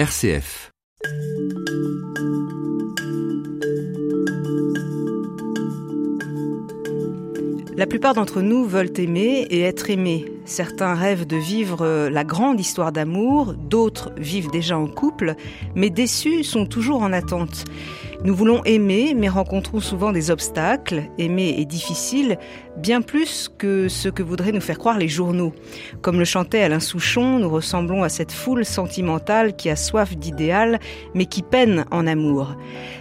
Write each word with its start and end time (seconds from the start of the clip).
RCF. 0.00 0.70
La 7.76 7.86
plupart 7.86 8.14
d'entre 8.14 8.40
nous 8.40 8.64
veulent 8.64 8.92
aimer 8.96 9.46
et 9.50 9.60
être 9.60 9.90
aimés. 9.90 10.24
Certains 10.46 10.94
rêvent 10.94 11.26
de 11.26 11.36
vivre 11.36 12.08
la 12.08 12.24
grande 12.24 12.58
histoire 12.58 12.92
d'amour, 12.92 13.52
d'autres 13.52 14.12
vivent 14.16 14.50
déjà 14.50 14.78
en 14.78 14.86
couple, 14.86 15.34
mais 15.74 15.90
déçus 15.90 16.44
sont 16.44 16.64
toujours 16.64 17.02
en 17.02 17.12
attente. 17.12 17.66
Nous 18.24 18.34
voulons 18.34 18.62
aimer, 18.64 19.14
mais 19.14 19.28
rencontrons 19.28 19.80
souvent 19.80 20.12
des 20.12 20.30
obstacles. 20.30 21.04
Aimer 21.18 21.56
est 21.58 21.64
difficile, 21.64 22.38
bien 22.80 23.02
plus 23.02 23.50
que 23.58 23.88
ce 23.88 24.08
que 24.08 24.22
voudraient 24.22 24.52
nous 24.52 24.60
faire 24.60 24.78
croire 24.78 24.98
les 24.98 25.08
journaux. 25.08 25.52
Comme 26.00 26.18
le 26.18 26.24
chantait 26.24 26.62
Alain 26.62 26.80
Souchon, 26.80 27.38
nous 27.38 27.50
ressemblons 27.50 28.02
à 28.02 28.08
cette 28.08 28.32
foule 28.32 28.64
sentimentale 28.64 29.54
qui 29.54 29.68
a 29.68 29.76
soif 29.76 30.16
d'idéal, 30.16 30.80
mais 31.14 31.26
qui 31.26 31.42
peine 31.42 31.84
en 31.90 32.06
amour. 32.06 32.56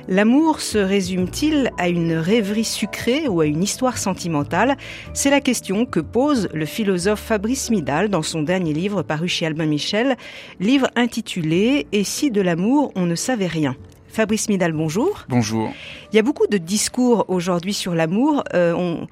L'amour 0.08 0.60
se 0.60 0.78
résume-t-il 0.78 1.72
à 1.78 1.88
une 1.88 2.14
rêverie 2.14 2.66
sucrée 2.66 3.28
ou 3.28 3.42
à 3.42 3.46
une 3.46 3.64
histoire 3.64 3.98
sentimentale? 3.98 4.76
C'est 5.14 5.30
la 5.30 5.42
question 5.42 5.86
que 5.86 6.00
pose 6.00 6.50
le 6.54 6.66
philosophe 6.66 7.22
Fabrice 7.22 7.70
Midal 7.70 8.10
dans 8.10 8.24
son 8.24 8.42
dernier 8.42 8.74
livre 8.74 9.02
paru 9.02 9.28
chez 9.28 9.46
Albin 9.46 9.66
Michel, 9.66 10.18
livre 10.60 10.90
intitulé 10.96 11.88
Et 11.92 12.04
si 12.04 12.32
de 12.32 12.42
l'amour 12.42 12.92
on 12.96 13.06
ne 13.06 13.16
savait 13.16 13.48
rien? 13.48 13.76
Fabrice 14.10 14.50
Midal, 14.50 14.74
bonjour. 14.74 15.26
Bonjour. 15.30 15.72
Il 16.12 16.16
y 16.16 16.20
a 16.20 16.24
beaucoup 16.24 16.48
de 16.48 16.58
discours 16.58 17.26
aujourd'hui 17.28 17.74
sur 17.74 17.94
l'amour. 17.94 18.44
Euh, 18.54 18.74
on 18.74 19.08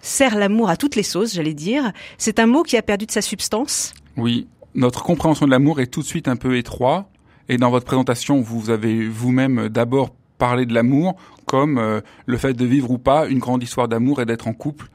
sert 0.00 0.36
l'amour 0.36 0.68
à 0.70 0.76
toutes 0.76 0.96
les 0.96 1.02
sauces, 1.02 1.34
j'allais 1.34 1.54
dire. 1.54 1.92
C'est 2.18 2.38
un 2.38 2.46
mot 2.46 2.62
qui 2.62 2.76
a 2.76 2.82
perdu 2.82 3.06
de 3.06 3.10
sa 3.10 3.22
substance 3.22 3.94
Oui, 4.16 4.46
notre 4.74 5.02
compréhension 5.02 5.46
de 5.46 5.50
l'amour 5.50 5.80
est 5.80 5.86
tout 5.86 6.00
de 6.00 6.06
suite 6.06 6.28
un 6.28 6.36
peu 6.36 6.56
étroite. 6.56 7.06
Et 7.48 7.56
dans 7.56 7.70
votre 7.70 7.86
présentation, 7.86 8.40
vous 8.40 8.70
avez 8.70 9.08
vous-même 9.08 9.68
d'abord 9.68 10.14
parlé 10.36 10.66
de 10.66 10.74
l'amour 10.74 11.16
comme 11.46 11.78
euh, 11.78 12.00
le 12.26 12.36
fait 12.36 12.52
de 12.52 12.64
vivre 12.64 12.90
ou 12.90 12.98
pas 12.98 13.26
une 13.26 13.38
grande 13.38 13.62
histoire 13.62 13.88
d'amour 13.88 14.20
et 14.20 14.26
d'être 14.26 14.46
en 14.48 14.52
couple. 14.52 14.88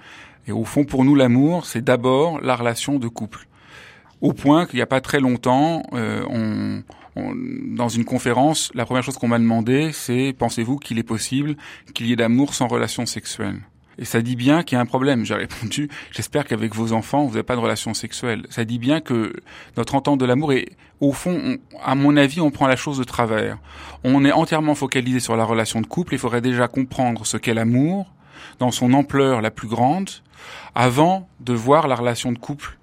Et 0.47 0.51
au 0.51 0.63
fond, 0.63 0.83
pour 0.83 1.03
nous, 1.03 1.15
l'amour, 1.15 1.65
c'est 1.65 1.83
d'abord 1.83 2.39
la 2.41 2.55
relation 2.55 2.99
de 2.99 3.07
couple. 3.07 3.47
Au 4.21 4.33
point 4.33 4.65
qu'il 4.65 4.77
n'y 4.77 4.83
a 4.83 4.87
pas 4.87 5.01
très 5.01 5.19
longtemps, 5.19 5.83
euh, 5.93 6.23
on, 6.29 6.83
dans 7.15 7.89
une 7.89 8.05
conférence, 8.05 8.71
la 8.73 8.85
première 8.85 9.03
chose 9.03 9.17
qu'on 9.17 9.27
m'a 9.27 9.39
demandé, 9.39 9.91
c'est 9.93 10.33
pensez-vous 10.37 10.77
qu'il 10.77 10.99
est 10.99 11.03
possible 11.03 11.55
qu'il 11.93 12.07
y 12.07 12.13
ait 12.13 12.15
d'amour 12.15 12.53
sans 12.53 12.67
relation 12.67 13.05
sexuelle? 13.05 13.61
Et 13.97 14.05
ça 14.05 14.21
dit 14.21 14.35
bien 14.35 14.63
qu'il 14.63 14.75
y 14.75 14.79
a 14.79 14.81
un 14.81 14.85
problème. 14.85 15.25
J'ai 15.25 15.35
répondu, 15.35 15.89
j'espère 16.11 16.45
qu'avec 16.45 16.73
vos 16.75 16.93
enfants, 16.93 17.25
vous 17.25 17.31
n'avez 17.31 17.43
pas 17.43 17.55
de 17.55 17.61
relation 17.61 17.93
sexuelle. 17.93 18.45
Ça 18.49 18.65
dit 18.65 18.79
bien 18.79 19.01
que 19.01 19.33
notre 19.77 19.95
entente 19.95 20.19
de 20.19 20.25
l'amour 20.25 20.53
est, 20.53 20.69
au 20.99 21.13
fond, 21.13 21.57
à 21.83 21.95
mon 21.95 22.17
avis, 22.17 22.41
on 22.41 22.51
prend 22.51 22.67
la 22.67 22.75
chose 22.75 22.97
de 22.97 23.03
travers. 23.03 23.57
On 24.03 24.25
est 24.25 24.31
entièrement 24.31 24.75
focalisé 24.75 25.19
sur 25.19 25.35
la 25.35 25.45
relation 25.45 25.81
de 25.81 25.87
couple. 25.87 26.13
Il 26.13 26.19
faudrait 26.19 26.41
déjà 26.41 26.67
comprendre 26.67 27.25
ce 27.25 27.37
qu'est 27.37 27.53
l'amour 27.53 28.13
dans 28.59 28.71
son 28.71 28.93
ampleur 28.93 29.41
la 29.41 29.51
plus 29.51 29.67
grande 29.67 30.09
avant 30.75 31.27
de 31.39 31.53
voir 31.53 31.87
la 31.87 31.95
relation 31.95 32.31
de 32.31 32.37
couple 32.37 32.77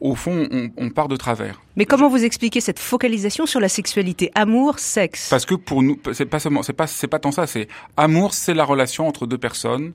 au 0.00 0.14
fond, 0.14 0.46
on, 0.76 0.90
part 0.90 1.08
de 1.08 1.16
travers. 1.16 1.60
Mais 1.74 1.84
comment 1.84 2.08
vous 2.08 2.24
expliquez 2.24 2.60
cette 2.60 2.78
focalisation 2.78 3.44
sur 3.44 3.58
la 3.58 3.68
sexualité, 3.68 4.30
amour, 4.36 4.78
sexe? 4.78 5.28
Parce 5.30 5.44
que 5.44 5.56
pour 5.56 5.82
nous, 5.82 5.98
c'est 6.12 6.26
pas 6.26 6.38
seulement, 6.38 6.62
c'est 6.62 6.72
pas, 6.72 6.86
c'est 6.86 7.08
pas 7.08 7.18
tant 7.18 7.32
ça. 7.32 7.48
C'est 7.48 7.66
amour, 7.96 8.32
c'est 8.32 8.54
la 8.54 8.64
relation 8.64 9.08
entre 9.08 9.26
deux 9.26 9.38
personnes 9.38 9.92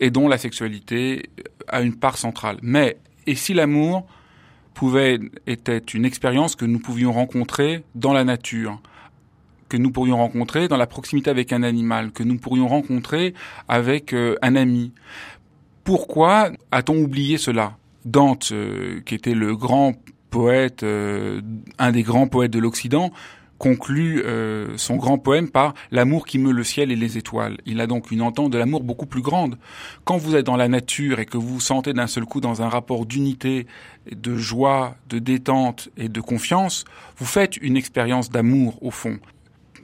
et 0.00 0.10
dont 0.10 0.28
la 0.28 0.38
sexualité 0.38 1.30
a 1.68 1.82
une 1.82 1.94
part 1.94 2.18
centrale. 2.18 2.58
Mais 2.62 2.98
et 3.26 3.34
si 3.34 3.54
l'amour 3.54 4.06
pouvait 4.74 5.20
était 5.46 5.78
une 5.78 6.04
expérience 6.04 6.56
que 6.56 6.64
nous 6.64 6.78
pouvions 6.78 7.12
rencontrer 7.12 7.84
dans 7.94 8.12
la 8.12 8.24
nature, 8.24 8.80
que 9.68 9.76
nous 9.76 9.90
pourrions 9.90 10.18
rencontrer 10.18 10.68
dans 10.68 10.76
la 10.76 10.86
proximité 10.86 11.30
avec 11.30 11.52
un 11.52 11.62
animal, 11.62 12.12
que 12.12 12.22
nous 12.22 12.36
pourrions 12.36 12.68
rencontrer 12.68 13.32
avec 13.68 14.12
euh, 14.12 14.36
un 14.42 14.54
ami. 14.54 14.92
Pourquoi 15.84 16.50
a-t-on 16.70 16.96
oublié 16.96 17.38
cela? 17.38 17.78
Dante, 18.04 18.50
euh, 18.52 19.00
qui 19.06 19.14
était 19.14 19.34
le 19.34 19.56
grand 19.56 19.94
poète, 20.28 20.82
euh, 20.82 21.40
un 21.78 21.92
des 21.92 22.02
grands 22.02 22.26
poètes 22.26 22.50
de 22.50 22.58
l'Occident, 22.58 23.12
conclut 23.62 24.24
euh, 24.24 24.76
son 24.76 24.96
grand 24.96 25.18
poème 25.18 25.48
par 25.48 25.74
l'amour 25.92 26.26
qui 26.26 26.38
meut 26.38 26.50
le 26.50 26.64
ciel 26.64 26.90
et 26.90 26.96
les 26.96 27.16
étoiles. 27.16 27.58
Il 27.64 27.80
a 27.80 27.86
donc 27.86 28.10
une 28.10 28.20
entente 28.20 28.50
de 28.50 28.58
l'amour 28.58 28.82
beaucoup 28.82 29.06
plus 29.06 29.22
grande. 29.22 29.56
Quand 30.04 30.16
vous 30.16 30.34
êtes 30.34 30.44
dans 30.46 30.56
la 30.56 30.66
nature 30.66 31.20
et 31.20 31.26
que 31.26 31.36
vous 31.36 31.46
vous 31.46 31.60
sentez 31.60 31.92
d'un 31.92 32.08
seul 32.08 32.24
coup 32.24 32.40
dans 32.40 32.60
un 32.60 32.68
rapport 32.68 33.06
d'unité, 33.06 33.68
de 34.10 34.36
joie, 34.36 34.96
de 35.08 35.20
détente 35.20 35.90
et 35.96 36.08
de 36.08 36.20
confiance, 36.20 36.84
vous 37.18 37.24
faites 37.24 37.56
une 37.56 37.76
expérience 37.76 38.30
d'amour 38.30 38.82
au 38.82 38.90
fond 38.90 39.20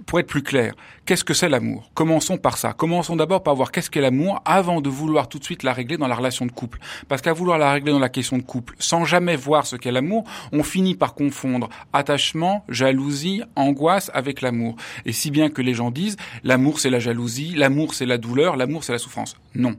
pour 0.07 0.21
être 0.21 0.27
plus 0.27 0.43
clair, 0.43 0.75
qu'est-ce 1.05 1.25
que 1.25 1.35
c'est 1.35 1.49
l'amour? 1.49 1.91
Commençons 1.95 2.39
par 2.39 2.57
ça. 2.57 2.73
Commençons 2.73 3.17
d'abord 3.17 3.43
par 3.43 3.55
voir 3.55 3.73
qu'est-ce 3.73 3.91
qu'est 3.91 4.01
l'amour 4.01 4.41
avant 4.45 4.81
de 4.81 4.89
vouloir 4.89 5.29
tout 5.29 5.39
de 5.39 5.45
suite 5.45 5.63
la 5.63 5.73
régler 5.73 5.97
dans 5.97 6.07
la 6.07 6.15
relation 6.15 6.47
de 6.47 6.53
couple. 6.53 6.79
Parce 7.09 7.23
qu'à 7.23 7.33
vouloir 7.33 7.59
la 7.59 7.73
régler 7.73 7.93
dans 7.93 7.99
la 7.99 8.09
question 8.09 8.39
de 8.39 8.43
couple, 8.43 8.75
sans 8.79 9.05
jamais 9.05 9.37
voir 9.37 9.67
ce 9.67 9.77
qu'est 9.77 9.93
l'amour, 9.93 10.25
on 10.53 10.63
finit 10.63 10.95
par 10.95 11.15
confondre 11.15 11.69
attachement, 11.93 12.65
jalousie, 12.69 13.43
angoisse 13.57 14.11
avec 14.15 14.41
l'amour. 14.41 14.77
Et 15.05 15.13
si 15.13 15.31
bien 15.31 15.51
que 15.51 15.63
les 15.63 15.75
gens 15.75 15.91
disent 15.91 16.17
l'amour 16.45 16.81
c'est 16.81 16.91
la 16.91 17.01
jalousie, 17.01 17.55
l'amour 17.55 17.95
c'est 17.95 18.07
la 18.07 18.19
douleur, 18.19 18.57
l'amour 18.57 18.85
c'est 18.85 18.93
la 18.93 18.99
souffrance. 18.99 19.37
Non. 19.55 19.77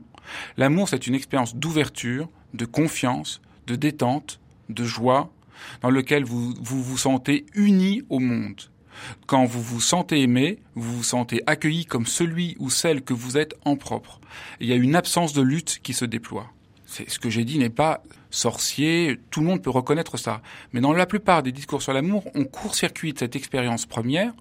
L'amour 0.56 0.88
c'est 0.88 1.06
une 1.06 1.14
expérience 1.14 1.56
d'ouverture, 1.56 2.28
de 2.54 2.64
confiance, 2.64 3.40
de 3.66 3.76
détente, 3.76 4.40
de 4.68 4.84
joie, 4.84 5.30
dans 5.82 5.90
lequel 5.90 6.24
vous 6.24 6.54
vous, 6.60 6.82
vous 6.82 6.98
sentez 6.98 7.46
unis 7.54 8.02
au 8.08 8.18
monde. 8.18 8.69
Quand 9.26 9.44
vous 9.44 9.62
vous 9.62 9.80
sentez 9.80 10.22
aimé, 10.22 10.58
vous 10.74 10.98
vous 10.98 11.02
sentez 11.02 11.42
accueilli 11.46 11.84
comme 11.84 12.06
celui 12.06 12.56
ou 12.58 12.70
celle 12.70 13.02
que 13.02 13.14
vous 13.14 13.36
êtes 13.36 13.54
en 13.64 13.76
propre. 13.76 14.20
Il 14.60 14.68
y 14.68 14.72
a 14.72 14.76
une 14.76 14.96
absence 14.96 15.32
de 15.32 15.42
lutte 15.42 15.80
qui 15.82 15.92
se 15.92 16.04
déploie. 16.04 16.50
Ce 16.86 17.18
que 17.18 17.30
j'ai 17.30 17.44
dit 17.44 17.58
n'est 17.58 17.70
pas 17.70 18.02
sorcier, 18.30 19.20
tout 19.30 19.40
le 19.40 19.46
monde 19.46 19.62
peut 19.62 19.70
reconnaître 19.70 20.16
ça. 20.16 20.42
Mais 20.72 20.80
dans 20.80 20.92
la 20.92 21.06
plupart 21.06 21.42
des 21.42 21.52
discours 21.52 21.82
sur 21.82 21.92
l'amour, 21.92 22.24
on 22.34 22.44
court-circuite 22.44 23.20
cette 23.20 23.36
expérience 23.36 23.86
première 23.86 24.32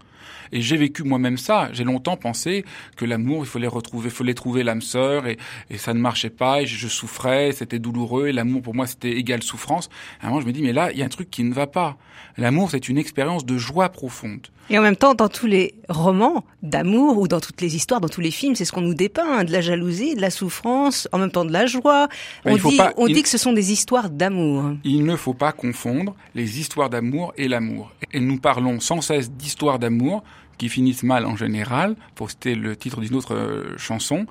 et 0.52 0.62
j'ai 0.62 0.78
vécu 0.78 1.04
moi-même 1.04 1.38
ça. 1.38 1.70
J'ai 1.74 1.84
longtemps 1.84 2.18
pensé 2.18 2.66
que 2.96 3.06
l'amour, 3.06 3.44
il 3.44 3.48
fallait 3.48 3.68
retrouver, 3.68 4.10
il 4.10 4.16
fallait 4.16 4.34
trouver 4.34 4.64
l'âme 4.64 4.82
sœur, 4.82 5.28
et, 5.28 5.38
et, 5.70 5.78
ça 5.78 5.94
ne 5.94 6.00
marchait 6.00 6.30
pas, 6.30 6.62
et 6.62 6.66
je, 6.66 6.88
souffrais, 6.88 7.52
c'était 7.52 7.80
douloureux, 7.80 8.28
et 8.28 8.32
l'amour 8.32 8.62
pour 8.62 8.76
moi 8.76 8.88
c'était 8.88 9.12
égal 9.12 9.44
souffrance. 9.44 9.90
À 10.22 10.28
un 10.28 10.30
moment, 10.30 10.42
je 10.42 10.48
me 10.48 10.52
dis, 10.52 10.62
mais 10.62 10.74
là, 10.74 10.92
il 10.92 10.98
y 10.98 11.02
a 11.02 11.06
un 11.06 11.10
truc 11.10 11.30
qui 11.30 11.44
ne 11.44 11.54
va 11.54 11.68
pas. 11.68 11.98
L'amour, 12.38 12.72
c'est 12.72 12.90
une 12.90 12.98
expérience 12.98 13.46
de 13.46 13.58
joie 13.58 13.90
profonde. 13.90 14.48
Et 14.72 14.78
en 14.78 14.84
même 14.84 14.96
temps, 14.96 15.16
dans 15.16 15.30
tous 15.30 15.48
les 15.48 15.74
romans 15.90 16.44
d'amour 16.62 17.18
ou 17.18 17.28
dans 17.28 17.40
toutes 17.40 17.60
les 17.60 17.76
histoires, 17.76 18.02
dans 18.02 18.08
tous 18.08 18.22
les 18.22 18.30
films, 18.30 18.56
c'est 18.56 18.66
ce 18.66 18.72
qu'on 18.72 18.82
nous 18.82 18.94
dépeint, 18.94 19.40
hein, 19.40 19.44
de 19.44 19.52
la 19.52 19.62
jalousie, 19.62 20.16
de 20.16 20.22
la 20.22 20.30
souffrance, 20.30 21.08
en 21.12 21.18
même 21.18 21.32
temps 21.32 21.46
de 21.46 21.52
la 21.52 21.66
joie. 21.66 22.08
on 22.46 22.56
dit, 22.56 22.80
on 22.98 23.08
dit 23.08 23.24
que 23.24 23.30
ce 23.30 23.40
sont 23.40 23.52
des 23.52 23.72
histoires 23.72 24.12
d'amour. 24.12 24.76
Il 24.84 25.06
ne 25.06 25.16
faut 25.16 25.34
pas 25.34 25.52
confondre 25.52 26.16
les 26.36 26.60
histoires 26.60 26.90
d'amour 26.90 27.34
et 27.36 27.48
l'amour. 27.48 27.92
Et 28.14 28.20
nous 28.20 28.38
parlons 28.38 28.80
sans 28.80 29.02
cesse 29.02 29.32
d'histoires 29.32 29.80
d'amour 29.80 30.09
qui 30.58 30.70
finissent 30.70 31.04
mal 31.04 31.26
en 31.26 31.36
général, 31.36 31.96
pour 32.16 32.28
le 32.46 32.76
titre 32.76 33.02
d'une 33.02 33.16
autre 33.16 33.36
euh, 33.36 33.78
chanson, 33.78 34.26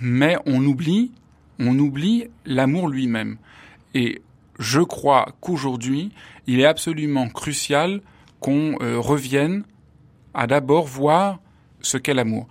mais 0.00 0.36
on 0.46 0.64
oublie, 0.64 1.12
on 1.58 1.78
oublie 1.78 2.24
l'amour 2.46 2.88
lui-même. 2.88 3.36
Et 3.94 4.22
je 4.58 4.80
crois 4.80 5.34
qu'aujourd'hui, 5.40 6.12
il 6.46 6.60
est 6.60 6.66
absolument 6.66 7.28
crucial 7.28 8.00
qu'on 8.40 8.76
euh, 8.80 8.98
revienne 8.98 9.64
à 10.34 10.46
d'abord 10.46 10.86
voir 10.86 11.40
ce 11.80 11.96
qu'est 11.98 12.14
l'amour. 12.14 12.46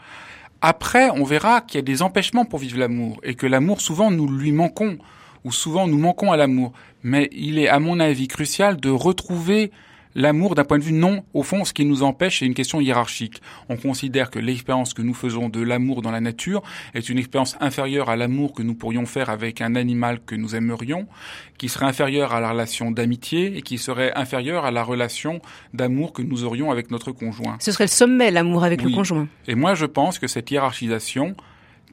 Après, 0.61 1.09
on 1.09 1.23
verra 1.23 1.61
qu'il 1.61 1.77
y 1.77 1.79
a 1.79 1.83
des 1.83 2.01
empêchements 2.01 2.45
pour 2.45 2.59
vivre 2.59 2.77
l'amour 2.77 3.19
et 3.23 3.33
que 3.33 3.47
l'amour, 3.47 3.81
souvent, 3.81 4.11
nous 4.11 4.27
lui 4.27 4.51
manquons 4.51 4.97
ou 5.43 5.51
souvent 5.51 5.87
nous 5.87 5.97
manquons 5.97 6.31
à 6.31 6.37
l'amour. 6.37 6.71
Mais 7.01 7.29
il 7.31 7.57
est, 7.57 7.67
à 7.67 7.79
mon 7.79 7.99
avis, 7.99 8.27
crucial 8.27 8.79
de 8.79 8.89
retrouver 8.89 9.71
L'amour, 10.15 10.55
d'un 10.55 10.63
point 10.63 10.79
de 10.79 10.83
vue 10.83 10.93
non, 10.93 11.23
au 11.33 11.43
fond, 11.43 11.63
ce 11.65 11.73
qui 11.73 11.85
nous 11.85 12.03
empêche, 12.03 12.39
c'est 12.39 12.45
une 12.45 12.53
question 12.53 12.81
hiérarchique. 12.81 13.41
On 13.69 13.77
considère 13.77 14.29
que 14.29 14.39
l'expérience 14.39 14.93
que 14.93 15.01
nous 15.01 15.13
faisons 15.13 15.49
de 15.49 15.61
l'amour 15.61 16.01
dans 16.01 16.11
la 16.11 16.21
nature 16.21 16.61
est 16.93 17.09
une 17.09 17.17
expérience 17.17 17.55
inférieure 17.59 18.09
à 18.09 18.15
l'amour 18.15 18.53
que 18.53 18.63
nous 18.63 18.75
pourrions 18.75 19.05
faire 19.05 19.29
avec 19.29 19.61
un 19.61 19.75
animal 19.75 20.19
que 20.25 20.35
nous 20.35 20.55
aimerions, 20.55 21.07
qui 21.57 21.69
serait 21.69 21.85
inférieure 21.85 22.33
à 22.33 22.41
la 22.41 22.51
relation 22.51 22.91
d'amitié 22.91 23.57
et 23.57 23.61
qui 23.61 23.77
serait 23.77 24.11
inférieure 24.15 24.65
à 24.65 24.71
la 24.71 24.83
relation 24.83 25.41
d'amour 25.73 26.13
que 26.13 26.21
nous 26.21 26.43
aurions 26.43 26.71
avec 26.71 26.91
notre 26.91 27.11
conjoint. 27.11 27.57
Ce 27.59 27.71
serait 27.71 27.85
le 27.85 27.89
sommet, 27.89 28.31
l'amour 28.31 28.63
avec 28.63 28.81
le 28.81 28.91
conjoint. 28.91 29.27
Et 29.47 29.55
moi, 29.55 29.75
je 29.75 29.85
pense 29.85 30.19
que 30.19 30.27
cette 30.27 30.51
hiérarchisation, 30.51 31.35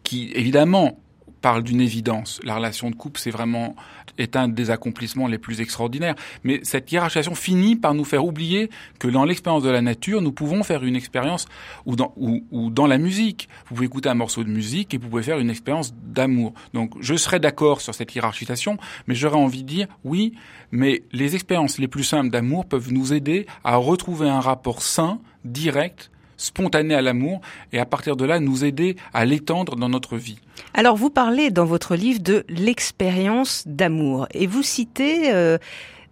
qui 0.03 0.33
évidemment 0.35 0.99
parle 1.41 1.63
d'une 1.63 1.81
évidence. 1.81 2.41
La 2.43 2.57
relation 2.57 2.91
de 2.91 2.95
couple, 2.95 3.21
c'est 3.21 3.31
vraiment 3.31 3.77
est 4.19 4.37
un 4.37 4.49
des 4.49 4.71
accomplissements 4.71 5.27
les 5.27 5.39
plus 5.39 5.61
extraordinaires. 5.61 6.15
Mais 6.45 6.61
cette 6.63 6.91
hiérarchisation 6.91 7.35
finit 7.35 7.77
par 7.77 7.95
nous 7.95 8.05
faire 8.05 8.25
oublier 8.25 8.71
que 8.99 9.09
dans 9.09 9.25
l'expérience 9.25 9.63
de 9.63 9.71
la 9.71 9.81
nature, 9.81 10.21
nous 10.21 10.33
pouvons 10.33 10.63
faire 10.63 10.85
une 10.85 10.97
expérience 10.97 11.47
ou 11.87 11.97
dans 11.97 12.13
ou, 12.17 12.45
ou 12.51 12.71
dans 12.71 12.87
la 12.87 12.99
musique. 12.99 13.49
Vous 13.69 13.77
pouvez 13.77 13.87
écouter 13.87 14.09
un 14.09 14.15
morceau 14.15 14.45
de 14.45 14.51
musique 14.51 14.95
et 14.95 14.99
vous 14.99 15.09
pouvez 15.09 15.23
faire 15.23 15.39
une 15.39 15.51
expérience 15.51 15.95
d'amour. 15.95 16.53
Donc, 16.75 16.95
je 17.01 17.15
serais 17.15 17.41
d'accord 17.41 17.81
sur 17.81 17.95
cette 17.95 18.15
hiérarchisation, 18.15 18.79
mais 19.07 19.15
j'aurais 19.15 19.37
envie 19.37 19.63
de 19.63 19.69
dire 19.69 19.87
oui, 20.05 20.35
mais 20.71 21.03
les 21.13 21.35
expériences 21.35 21.79
les 21.79 21.89
plus 21.89 22.05
simples 22.05 22.31
d'amour 22.31 22.67
peuvent 22.67 22.93
nous 22.93 23.13
aider 23.13 23.47
à 23.65 23.77
retrouver 23.77 24.29
un 24.29 24.41
rapport 24.41 24.83
sain, 24.83 25.21
direct 25.45 26.11
spontané 26.39 26.95
à 26.95 27.03
l'amour 27.03 27.43
et 27.73 27.79
à 27.79 27.85
partir 27.85 28.17
de 28.17 28.25
là 28.25 28.41
nous 28.41 28.65
aider 28.65 28.97
à 29.13 29.27
l'étendre 29.27 29.77
dans 29.77 29.91
notre 29.91 30.17
vie. 30.17 30.39
Alors 30.73 30.97
vous 30.97 31.11
parlez 31.11 31.51
dans 31.51 31.67
votre 31.67 31.95
livre 31.95 32.21
de 32.21 32.45
l'expérience 32.49 33.65
d'amour 33.67 34.27
et 34.33 34.47
vous 34.47 34.63
citez 34.63 35.33
euh, 35.33 35.59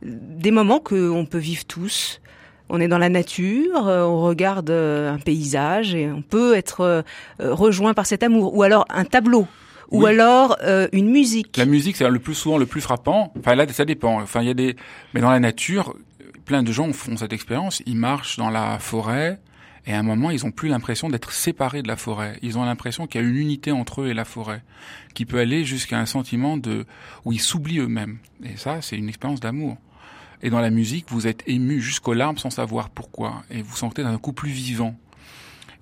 des 0.02 0.50
moments 0.50 0.81
que 0.81 1.08
on 1.08 1.25
peut 1.25 1.38
vivre 1.38 1.64
tous. 1.64 2.20
On 2.69 2.81
est 2.81 2.88
dans 2.88 2.99
la 2.99 3.08
nature, 3.08 3.87
euh, 3.87 4.02
on 4.02 4.20
regarde 4.23 4.70
euh, 4.70 5.14
un 5.14 5.19
paysage 5.19 5.94
et 5.94 6.11
on 6.11 6.23
peut 6.23 6.55
être 6.55 7.05
rejoint 7.38 7.94
par 7.94 8.06
cet 8.06 8.22
amour 8.22 8.55
ou 8.55 8.62
alors 8.62 8.84
un 8.90 9.05
tableau 9.05 9.46
ou 9.93 10.05
alors 10.05 10.58
une 10.93 11.12
musique. 11.12 11.56
La 11.56 11.64
musique, 11.64 11.94
c'est 11.96 12.11
le 12.11 12.19
plus 12.19 12.34
souvent 12.34 12.58
le 12.58 12.67
plus 12.67 12.81
frappant. 12.81 13.32
Enfin 13.38 13.55
là, 13.55 13.69
ça 13.69 13.84
dépend. 13.84 14.20
Enfin, 14.20 14.43
il 14.43 14.49
y 14.49 14.50
a 14.50 14.55
des, 14.55 14.75
mais 15.14 15.20
dans 15.20 15.31
la 15.31 15.38
nature, 15.38 15.94
plein 16.46 16.62
de 16.62 16.72
gens 16.72 16.93
font 16.93 17.17
cette 17.17 17.32
expérience. 17.32 17.82
Ils 17.87 17.96
marchent 17.96 18.38
dans 18.38 18.50
la 18.50 18.79
forêt, 18.81 19.38
et 19.87 19.93
à 19.93 19.99
un 19.99 20.03
moment, 20.03 20.31
ils 20.31 20.44
ont 20.44 20.50
plus 20.50 20.69
l'impression 20.69 21.09
d'être 21.09 21.33
séparés 21.33 21.83
de 21.83 21.88
la 21.88 21.97
forêt. 21.97 22.38
Ils 22.43 22.59
ont 22.59 22.65
l'impression 22.65 23.06
qu'il 23.06 23.21
y 23.21 23.25
a 23.25 23.27
une 23.27 23.37
unité 23.37 23.71
entre 23.71 24.03
eux 24.03 24.09
et 24.09 24.15
la 24.15 24.25
forêt, 24.25 24.62
qui 25.15 25.25
peut 25.27 25.38
aller 25.38 25.65
jusqu'à 25.65 25.99
un 25.99 26.06
sentiment 26.06 26.56
de 26.56 26.87
où 27.25 27.33
ils 27.33 27.41
s'oublient 27.41 27.79
eux-mêmes. 27.79 28.19
Et 28.43 28.56
ça, 28.56 28.83
c'est 28.83 28.97
une 28.97 29.09
expérience 29.09 29.38
d'amour. 29.38 29.77
Et 30.43 30.50
dans 30.50 30.61
la 30.61 30.71
musique, 30.71 31.06
vous 31.09 31.29
êtes 31.29 31.44
ému 31.47 31.81
jusqu'aux 31.81 32.15
larmes 32.15 32.37
sans 32.37 32.50
savoir 32.50 32.91
pourquoi, 32.91 33.44
et 33.50 33.62
vous 33.62 33.77
sentez 33.77 34.03
d'un 34.03 34.19
coup 34.19 34.33
plus 34.33 34.50
vivant. 34.50 34.99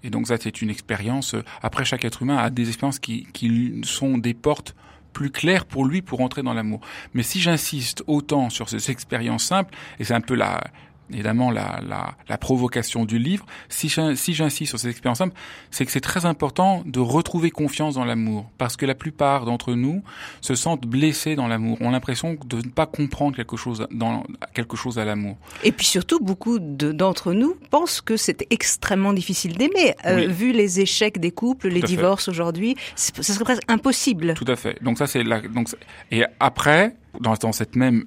Et 0.02 0.10
donc 0.10 0.28
ça, 0.28 0.36
c'est 0.38 0.60
une 0.60 0.68
expérience. 0.68 1.34
Après, 1.62 1.86
chaque 1.86 2.04
être 2.04 2.20
humain 2.22 2.36
a 2.36 2.50
des 2.50 2.68
expériences 2.68 2.98
qui, 2.98 3.26
qui 3.32 3.80
sont 3.84 4.18
des 4.18 4.34
portes 4.34 4.76
plus 5.14 5.30
claires 5.30 5.64
pour 5.64 5.86
lui 5.86 6.02
pour 6.02 6.20
entrer 6.20 6.42
dans 6.42 6.52
l'amour. 6.52 6.80
Mais 7.14 7.22
si 7.22 7.40
j'insiste 7.40 8.04
autant 8.06 8.50
sur 8.50 8.68
ces 8.68 8.90
expériences 8.90 9.44
simples, 9.44 9.74
et 9.98 10.04
c'est 10.04 10.12
un 10.12 10.20
peu 10.20 10.34
la, 10.34 10.62
évidemment 11.10 11.50
la, 11.50 11.80
la, 11.86 12.14
la, 12.28 12.38
provocation 12.38 13.04
du 13.04 13.18
livre, 13.18 13.46
si 13.68 13.88
j'insiste 13.88 14.70
sur 14.70 14.78
ces 14.78 14.88
expériences 14.88 15.18
simples, 15.18 15.36
c'est 15.70 15.84
que 15.84 15.92
c'est 15.92 16.00
très 16.00 16.26
important 16.26 16.82
de 16.86 17.00
retrouver 17.00 17.50
confiance 17.50 17.94
dans 17.94 18.04
l'amour, 18.04 18.50
parce 18.58 18.76
que 18.76 18.86
la 18.86 18.94
plupart 18.94 19.44
d'entre 19.44 19.74
nous 19.74 20.02
se 20.40 20.54
sentent 20.54 20.86
blessés 20.86 21.36
dans 21.36 21.46
l'amour, 21.46 21.80
ont 21.80 21.90
l'impression 21.90 22.36
de 22.44 22.56
ne 22.56 22.70
pas 22.70 22.86
comprendre 22.86 23.36
quelque 23.36 23.56
chose 23.56 23.86
dans 23.90 24.24
quelque 24.54 24.76
chose 24.76 24.98
à 24.98 25.04
l'amour. 25.04 25.36
Et 25.62 25.72
puis 25.72 25.86
surtout, 25.86 26.20
beaucoup 26.20 26.58
d'entre 26.58 27.32
nous 27.32 27.56
pensent 27.70 28.00
que 28.00 28.16
c'est 28.16 28.46
extrêmement 28.50 29.12
difficile 29.12 29.56
d'aimer, 29.56 29.94
euh, 30.06 30.26
vu 30.28 30.52
les 30.52 30.80
échecs 30.80 31.18
des 31.18 31.30
couples, 31.30 31.68
les 31.68 31.82
divorces 31.82 32.28
aujourd'hui, 32.28 32.76
ce 32.96 33.22
serait 33.22 33.44
presque 33.44 33.62
impossible. 33.68 34.34
Tout 34.34 34.44
à 34.48 34.56
fait. 34.56 34.82
Donc 34.82 34.98
ça 34.98 35.06
c'est 35.06 35.24
donc 35.24 35.68
et 36.10 36.24
après 36.40 36.96
dans, 37.20 37.34
dans, 37.34 37.52
cette 37.52 37.76
même 37.76 38.04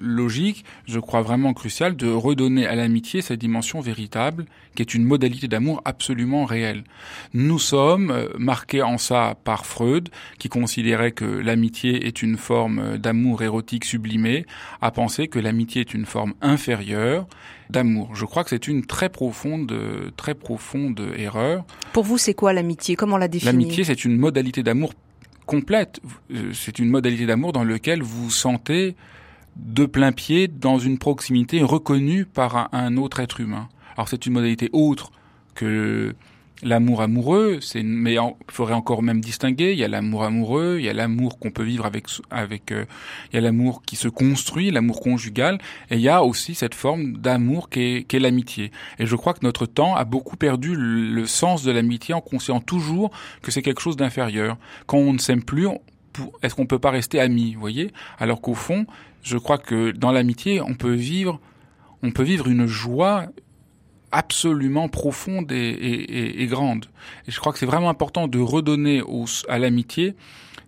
logique, 0.00 0.64
je 0.86 0.98
crois 0.98 1.22
vraiment 1.22 1.52
crucial 1.52 1.96
de 1.96 2.08
redonner 2.08 2.66
à 2.66 2.74
l'amitié 2.74 3.22
sa 3.22 3.36
dimension 3.36 3.80
véritable, 3.80 4.46
qui 4.74 4.82
est 4.82 4.94
une 4.94 5.04
modalité 5.04 5.48
d'amour 5.48 5.82
absolument 5.84 6.44
réelle. 6.44 6.84
Nous 7.34 7.58
sommes 7.58 8.10
euh, 8.10 8.28
marqués 8.38 8.82
en 8.82 8.98
ça 8.98 9.36
par 9.44 9.66
Freud, 9.66 10.08
qui 10.38 10.48
considérait 10.48 11.12
que 11.12 11.24
l'amitié 11.24 12.06
est 12.06 12.22
une 12.22 12.36
forme 12.36 12.78
euh, 12.78 12.98
d'amour 12.98 13.42
érotique 13.42 13.84
sublimé, 13.84 14.46
à 14.80 14.90
penser 14.90 15.28
que 15.28 15.38
l'amitié 15.38 15.82
est 15.82 15.94
une 15.94 16.06
forme 16.06 16.34
inférieure 16.40 17.26
d'amour. 17.68 18.14
Je 18.14 18.24
crois 18.24 18.44
que 18.44 18.50
c'est 18.50 18.68
une 18.68 18.84
très 18.84 19.08
profonde, 19.08 19.72
très 20.16 20.34
profonde 20.34 21.00
erreur. 21.16 21.64
Pour 21.92 22.04
vous, 22.04 22.18
c'est 22.18 22.34
quoi 22.34 22.52
l'amitié? 22.52 22.96
Comment 22.96 23.16
la 23.16 23.28
définir? 23.28 23.52
L'amitié, 23.52 23.84
c'est 23.84 24.04
une 24.04 24.16
modalité 24.16 24.62
d'amour 24.62 24.92
complète. 25.50 26.00
Euh, 26.30 26.52
c'est 26.54 26.78
une 26.78 26.88
modalité 26.88 27.26
d'amour 27.26 27.52
dans 27.52 27.64
laquelle 27.64 28.02
vous 28.02 28.30
sentez 28.30 28.94
de 29.56 29.84
plein 29.84 30.12
pied 30.12 30.46
dans 30.46 30.78
une 30.78 30.96
proximité 30.96 31.60
reconnue 31.60 32.24
par 32.24 32.72
un, 32.72 32.96
autre 32.96 33.18
être 33.18 33.40
humain. 33.40 33.68
Alors 33.96 34.08
c'est 34.08 34.26
une 34.26 34.34
modalité 34.34 34.70
autre 34.72 35.10
que 35.56 36.14
L'amour 36.62 37.00
amoureux, 37.00 37.58
c'est 37.62 37.82
mais 37.82 38.14
il 38.14 38.34
faudrait 38.48 38.74
encore 38.74 39.02
même 39.02 39.22
distinguer. 39.22 39.72
Il 39.72 39.78
y 39.78 39.84
a 39.84 39.88
l'amour 39.88 40.24
amoureux, 40.24 40.76
il 40.78 40.84
y 40.84 40.90
a 40.90 40.92
l'amour 40.92 41.38
qu'on 41.38 41.50
peut 41.50 41.62
vivre 41.62 41.86
avec 41.86 42.06
avec, 42.30 42.70
euh, 42.70 42.84
il 43.32 43.36
y 43.36 43.38
a 43.38 43.40
l'amour 43.40 43.82
qui 43.82 43.96
se 43.96 44.08
construit, 44.08 44.70
l'amour 44.70 45.00
conjugal, 45.00 45.58
et 45.90 45.94
il 45.94 46.02
y 46.02 46.10
a 46.10 46.22
aussi 46.22 46.54
cette 46.54 46.74
forme 46.74 47.16
d'amour 47.16 47.70
qui 47.70 48.04
est, 48.06 48.18
l'amitié. 48.18 48.72
Et 48.98 49.06
je 49.06 49.16
crois 49.16 49.32
que 49.32 49.40
notre 49.42 49.64
temps 49.64 49.96
a 49.96 50.04
beaucoup 50.04 50.36
perdu 50.36 50.74
le, 50.76 51.26
sens 51.26 51.62
de 51.62 51.70
l'amitié 51.72 52.12
en 52.12 52.20
conscientant 52.20 52.60
toujours 52.60 53.10
que 53.40 53.50
c'est 53.50 53.62
quelque 53.62 53.80
chose 53.80 53.96
d'inférieur. 53.96 54.58
Quand 54.86 54.98
on 54.98 55.14
ne 55.14 55.18
s'aime 55.18 55.42
plus, 55.42 55.66
est-ce 56.42 56.54
qu'on 56.54 56.66
peut 56.66 56.78
pas 56.78 56.90
rester 56.90 57.20
amis, 57.20 57.54
vous 57.54 57.60
voyez? 57.60 57.90
Alors 58.18 58.42
qu'au 58.42 58.54
fond, 58.54 58.86
je 59.22 59.38
crois 59.38 59.58
que 59.58 59.92
dans 59.92 60.12
l'amitié, 60.12 60.60
on 60.60 60.74
peut 60.74 60.92
vivre, 60.92 61.40
on 62.02 62.10
peut 62.10 62.22
vivre 62.22 62.48
une 62.48 62.66
joie 62.66 63.26
absolument 64.12 64.88
profonde 64.88 65.52
et, 65.52 66.46
grande. 66.50 66.86
Et 67.26 67.30
je 67.30 67.38
crois 67.38 67.52
que 67.52 67.58
c'est 67.58 67.66
vraiment 67.66 67.90
important 67.90 68.28
de 68.28 68.38
redonner 68.38 69.02
à 69.48 69.58
l'amitié 69.58 70.14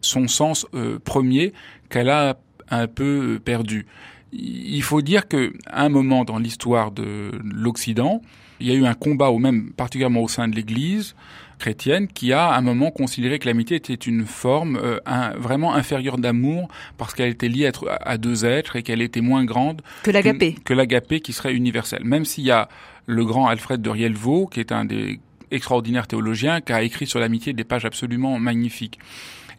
son 0.00 0.28
sens 0.28 0.66
euh, 0.74 0.98
premier 0.98 1.52
qu'elle 1.88 2.10
a 2.10 2.38
un 2.70 2.86
peu 2.86 3.40
perdu. 3.44 3.86
Il 4.32 4.82
faut 4.82 5.02
dire 5.02 5.28
que 5.28 5.52
un 5.70 5.88
moment 5.88 6.24
dans 6.24 6.38
l'histoire 6.38 6.90
de 6.90 7.32
l'Occident, 7.44 8.22
il 8.60 8.68
y 8.68 8.70
a 8.70 8.74
eu 8.74 8.86
un 8.86 8.94
combat, 8.94 9.30
au 9.30 9.38
même 9.38 9.72
particulièrement 9.72 10.22
au 10.22 10.28
sein 10.28 10.48
de 10.48 10.56
l'Église 10.56 11.14
chrétienne, 11.62 12.08
qui 12.08 12.32
a 12.32 12.48
à 12.48 12.58
un 12.58 12.60
moment 12.60 12.90
considéré 12.90 13.38
que 13.38 13.46
l'amitié 13.46 13.76
était 13.76 13.94
une 13.94 14.26
forme 14.26 14.76
euh, 14.82 14.98
vraiment 15.38 15.74
inférieure 15.74 16.18
d'amour 16.18 16.66
parce 16.98 17.14
qu'elle 17.14 17.30
était 17.30 17.48
liée 17.48 17.68
à, 17.68 17.94
à, 18.02 18.18
deux 18.18 18.44
êtres 18.44 18.74
et 18.74 18.82
qu'elle 18.82 19.00
était 19.00 19.20
moins 19.20 19.44
grande 19.44 19.80
que 20.02 20.10
l'agapé, 20.10 20.56
que 20.64 20.74
l'agapé 20.74 21.20
qui 21.20 21.32
serait 21.32 21.54
universel. 21.54 22.02
Même 22.04 22.24
s'il 22.24 22.44
y 22.44 22.50
a 22.50 22.68
le 23.06 23.24
grand 23.24 23.46
Alfred 23.46 23.80
de 23.80 23.90
Rielvaux, 23.90 24.48
qui 24.48 24.58
est 24.58 24.72
un 24.72 24.84
des 24.84 25.20
extraordinaires 25.52 26.08
théologiens, 26.08 26.60
qui 26.60 26.72
a 26.72 26.82
écrit 26.82 27.06
sur 27.06 27.20
l'amitié 27.20 27.52
des 27.52 27.64
pages 27.64 27.84
absolument 27.84 28.40
magnifiques. 28.40 28.98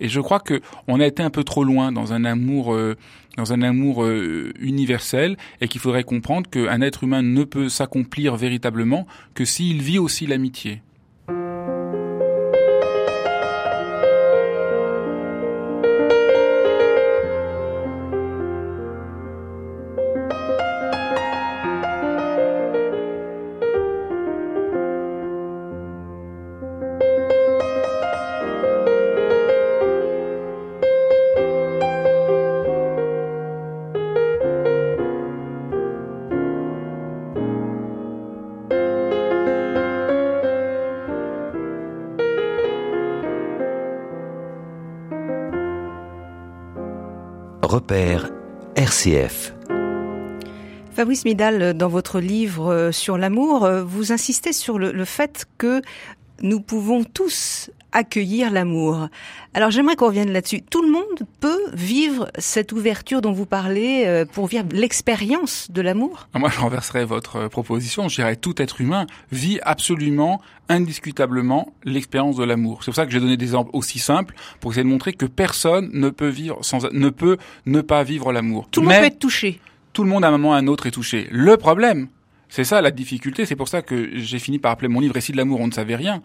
Et 0.01 0.09
je 0.09 0.19
crois 0.19 0.41
que 0.41 0.59
on 0.89 0.99
a 0.99 1.05
été 1.05 1.23
un 1.23 1.29
peu 1.29 1.45
trop 1.45 1.63
loin 1.63 1.93
dans 1.93 2.11
un 2.11 2.25
amour, 2.25 2.73
euh, 2.73 2.97
dans 3.37 3.53
un 3.53 3.61
amour 3.61 4.03
euh, 4.03 4.51
universel, 4.59 5.37
et 5.61 5.69
qu'il 5.69 5.79
faudrait 5.79 6.03
comprendre 6.03 6.49
qu'un 6.49 6.81
être 6.81 7.05
humain 7.05 7.21
ne 7.21 7.45
peut 7.45 7.69
s'accomplir 7.69 8.35
véritablement 8.35 9.07
que 9.35 9.45
s'il 9.45 9.81
vit 9.81 9.99
aussi 9.99 10.27
l'amitié. 10.27 10.81
Repère 47.73 48.29
RCF. 48.75 49.55
Fabrice 50.91 51.25
Midal, 51.25 51.75
dans 51.75 51.87
votre 51.87 52.19
livre 52.19 52.71
euh, 52.71 52.91
sur 52.91 53.17
l'amour, 53.17 53.65
euh, 53.65 53.83
vous 53.83 54.11
insistez 54.11 54.53
sur 54.53 54.77
le, 54.77 55.05
fait 55.05 55.47
que 55.57 55.81
nous 56.43 56.61
pouvons 56.61 57.03
tous 57.03 57.71
accueillir 57.93 58.51
l'amour. 58.51 59.07
Alors 59.53 59.71
j'aimerais 59.71 59.95
qu'on 59.95 60.07
revienne 60.07 60.33
là-dessus. 60.33 60.61
Tout 60.61 60.81
le 60.81 60.91
monde 60.91 61.27
peut 61.39 61.61
vivre 61.73 62.29
cette 62.37 62.71
ouverture 62.71 63.21
dont 63.21 63.31
vous 63.31 63.45
parlez 63.45 64.03
euh, 64.05 64.25
pour 64.25 64.47
vivre 64.47 64.65
l'expérience 64.71 65.69
de 65.71 65.81
l'amour? 65.81 66.27
Moi, 66.33 66.49
je 66.49 66.59
renverserai 66.59 67.05
votre 67.05 67.35
euh, 67.37 67.49
proposition. 67.49 68.09
Je 68.09 68.15
dirais 68.15 68.35
tout 68.35 68.61
être 68.61 68.81
humain 68.81 69.05
vit 69.31 69.59
absolument, 69.63 70.41
indiscutablement 70.69 71.73
l'expérience 71.83 72.35
de 72.35 72.43
l'amour. 72.43 72.83
C'est 72.83 72.91
pour 72.91 72.95
ça 72.95 73.05
que 73.05 73.11
j'ai 73.11 73.19
donné 73.19 73.37
des 73.37 73.45
exemples 73.45 73.69
aussi 73.73 73.99
simples 73.99 74.33
pour 74.59 74.71
essayer 74.71 74.83
de 74.83 74.89
montrer 74.89 75.13
que 75.13 75.25
personne 75.25 75.89
ne 75.93 76.09
peut 76.09 76.27
vivre 76.27 76.57
sans, 76.61 76.91
ne 76.91 77.09
peut 77.09 77.37
ne 77.65 77.81
pas 77.81 78.03
vivre 78.03 78.33
l'amour. 78.33 78.67
Tout 78.71 78.81
le 78.81 78.87
monde 78.87 78.97
peut 78.97 79.05
être 79.05 79.19
touché. 79.19 79.59
Tout 79.93 80.03
le 80.03 80.09
monde 80.09 80.23
à 80.25 80.29
un 80.29 80.31
moment 80.31 80.49
ou 80.49 80.53
à 80.53 80.57
un 80.57 80.67
autre 80.67 80.87
est 80.87 80.91
touché. 80.91 81.27
Le 81.31 81.55
problème, 81.57 82.07
C'est 82.55 82.65
ça 82.65 82.81
la 82.81 82.91
difficulté, 82.91 83.47
c'est 83.47 83.55
pour 83.55 83.67
ça 83.67 83.81
que 83.81 84.11
j'ai 84.13 84.37
fini 84.37 84.59
par 84.59 84.73
appeler 84.73 84.87
mon 84.87 84.99
livre 84.99 85.15
Récit 85.15 85.31
de 85.31 85.37
l'amour, 85.37 85.59
on 85.59 85.65
ne 85.65 85.71
savait 85.71 85.95
rien. 85.95 86.21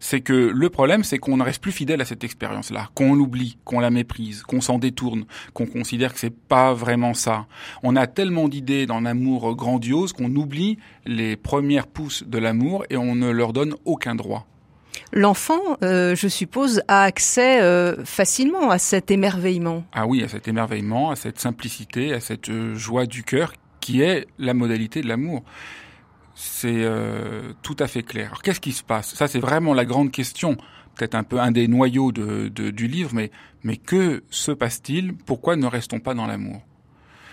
C'est 0.00 0.20
que 0.20 0.32
le 0.32 0.70
problème, 0.70 1.04
c'est 1.04 1.18
qu'on 1.18 1.36
ne 1.36 1.44
reste 1.44 1.62
plus 1.62 1.70
fidèle 1.70 2.00
à 2.00 2.04
cette 2.04 2.24
expérience-là, 2.24 2.88
qu'on 2.96 3.14
l'oublie, 3.14 3.58
qu'on 3.64 3.78
la 3.78 3.90
méprise, 3.90 4.42
qu'on 4.42 4.60
s'en 4.60 4.80
détourne, 4.80 5.24
qu'on 5.54 5.66
considère 5.66 6.12
que 6.12 6.18
c'est 6.18 6.36
pas 6.36 6.74
vraiment 6.74 7.14
ça. 7.14 7.46
On 7.84 7.94
a 7.94 8.08
tellement 8.08 8.48
d'idées 8.48 8.86
dans 8.86 9.00
l'amour 9.00 9.54
grandiose 9.54 10.12
qu'on 10.12 10.34
oublie 10.34 10.78
les 11.06 11.36
premières 11.36 11.86
pousses 11.86 12.24
de 12.26 12.38
l'amour 12.38 12.84
et 12.90 12.96
on 12.96 13.14
ne 13.14 13.30
leur 13.30 13.52
donne 13.52 13.76
aucun 13.84 14.16
droit. 14.16 14.48
L'enfant, 15.12 15.60
euh, 15.84 16.16
je 16.16 16.26
suppose, 16.26 16.82
a 16.88 17.02
accès 17.04 17.62
euh, 17.62 18.04
facilement 18.04 18.72
à 18.72 18.78
cet 18.78 19.12
émerveillement. 19.12 19.84
Ah 19.92 20.08
oui, 20.08 20.24
à 20.24 20.28
cet 20.28 20.48
émerveillement, 20.48 21.12
à 21.12 21.14
cette 21.14 21.38
simplicité, 21.38 22.12
à 22.12 22.18
cette 22.18 22.48
euh, 22.48 22.74
joie 22.74 23.06
du 23.06 23.22
cœur 23.22 23.52
qui 23.88 24.02
est 24.02 24.26
la 24.38 24.52
modalité 24.52 25.00
de 25.00 25.08
l'amour. 25.08 25.42
C'est 26.34 26.84
euh, 26.84 27.54
tout 27.62 27.76
à 27.78 27.86
fait 27.86 28.02
clair. 28.02 28.26
Alors 28.26 28.42
qu'est-ce 28.42 28.60
qui 28.60 28.72
se 28.72 28.82
passe? 28.82 29.14
Ça, 29.14 29.28
c'est 29.28 29.38
vraiment 29.38 29.72
la 29.72 29.86
grande 29.86 30.10
question, 30.10 30.58
peut-être 30.94 31.14
un 31.14 31.22
peu 31.22 31.40
un 31.40 31.52
des 31.52 31.68
noyaux 31.68 32.12
de, 32.12 32.48
de, 32.48 32.68
du 32.68 32.86
livre, 32.86 33.12
mais, 33.14 33.30
mais 33.62 33.78
que 33.78 34.22
se 34.28 34.52
passe-t-il? 34.52 35.14
Pourquoi 35.14 35.56
ne 35.56 35.64
restons 35.64 36.00
pas 36.00 36.12
dans 36.12 36.26
l'amour? 36.26 36.60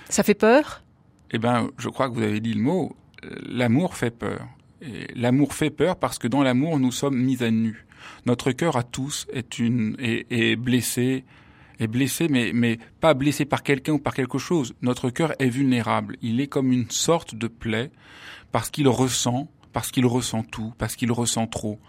Ça 0.08 0.24
fait 0.24 0.34
peur? 0.34 0.82
Eh 1.32 1.40
bien, 1.40 1.70
je 1.78 1.90
crois 1.90 2.08
que 2.08 2.14
vous 2.14 2.22
avez 2.22 2.40
dit 2.40 2.54
le 2.54 2.62
mot, 2.62 2.96
l'amour 3.46 3.98
fait 3.98 4.12
peur. 4.12 4.48
L'amour 5.14 5.54
fait 5.54 5.72
peur 5.72 5.98
parce 5.98 6.20
que 6.20 6.30
dans 6.30 6.42
l'amour, 6.42 6.80
nous 6.80 6.94
sommes 6.94 7.18
mis 7.18 7.44
à 7.44 7.52
nu. 7.52 7.86
Notre 8.26 8.54
cœur 8.54 8.78
à 8.78 8.84
tous 8.84 9.28
est, 9.34 9.60
une, 9.60 9.98
est, 10.00 10.26
est 10.30 10.56
blessé, 10.56 11.26
est 11.80 11.88
blessé, 11.88 12.28
mais, 12.30 12.52
mais 12.54 12.80
pas 13.02 13.14
blessé 13.14 13.46
par 13.46 13.64
quelqu'un 13.64 13.94
ou 13.94 14.00
par 14.00 14.14
quelque 14.14 14.38
chose. 14.38 14.74
Notre 14.82 15.10
cœur 15.10 15.34
est 15.40 15.50
vulnérable. 15.50 16.18
Il 16.22 16.40
est 16.42 16.48
comme 16.48 16.72
une 16.72 16.90
sorte 16.90 17.36
de 17.36 17.48
plaie 17.48 17.92
parce 18.52 18.70
qu'il 18.70 18.88
ressent, 18.88 19.50
parce 19.74 19.92
qu'il 19.92 20.06
ressent 20.06 20.44
tout, 20.44 20.74
parce 20.78 20.96
qu'il 20.96 21.12
ressent 21.12 21.48
trop. 21.48 21.80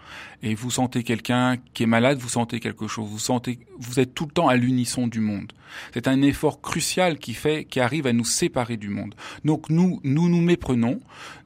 Et 0.43 0.55
vous 0.55 0.71
sentez 0.71 1.03
quelqu'un 1.03 1.55
qui 1.73 1.83
est 1.83 1.87
malade, 1.87 2.17
vous 2.17 2.27
sentez 2.27 2.59
quelque 2.59 2.87
chose. 2.87 3.07
Vous 3.09 3.17
sentez, 3.17 3.59
vous 3.79 4.01
êtes 4.01 4.13
tout 4.13 4.25
le 4.25 4.31
temps 4.31 4.49
à 4.49 4.57
l'unisson 4.57 5.07
du 5.07 5.21
monde. 5.21 5.53
C'est 5.93 6.09
un 6.09 6.21
effort 6.21 6.59
crucial 6.59 7.17
qui 7.17 7.33
fait, 7.33 7.63
qui 7.63 7.79
arrive 7.79 8.05
à 8.05 8.11
nous 8.11 8.25
séparer 8.25 8.75
du 8.75 8.89
monde. 8.89 9.15
Donc 9.45 9.69
nous, 9.69 10.01
nous 10.03 10.27
nous 10.27 10.41
méprenons, 10.41 10.99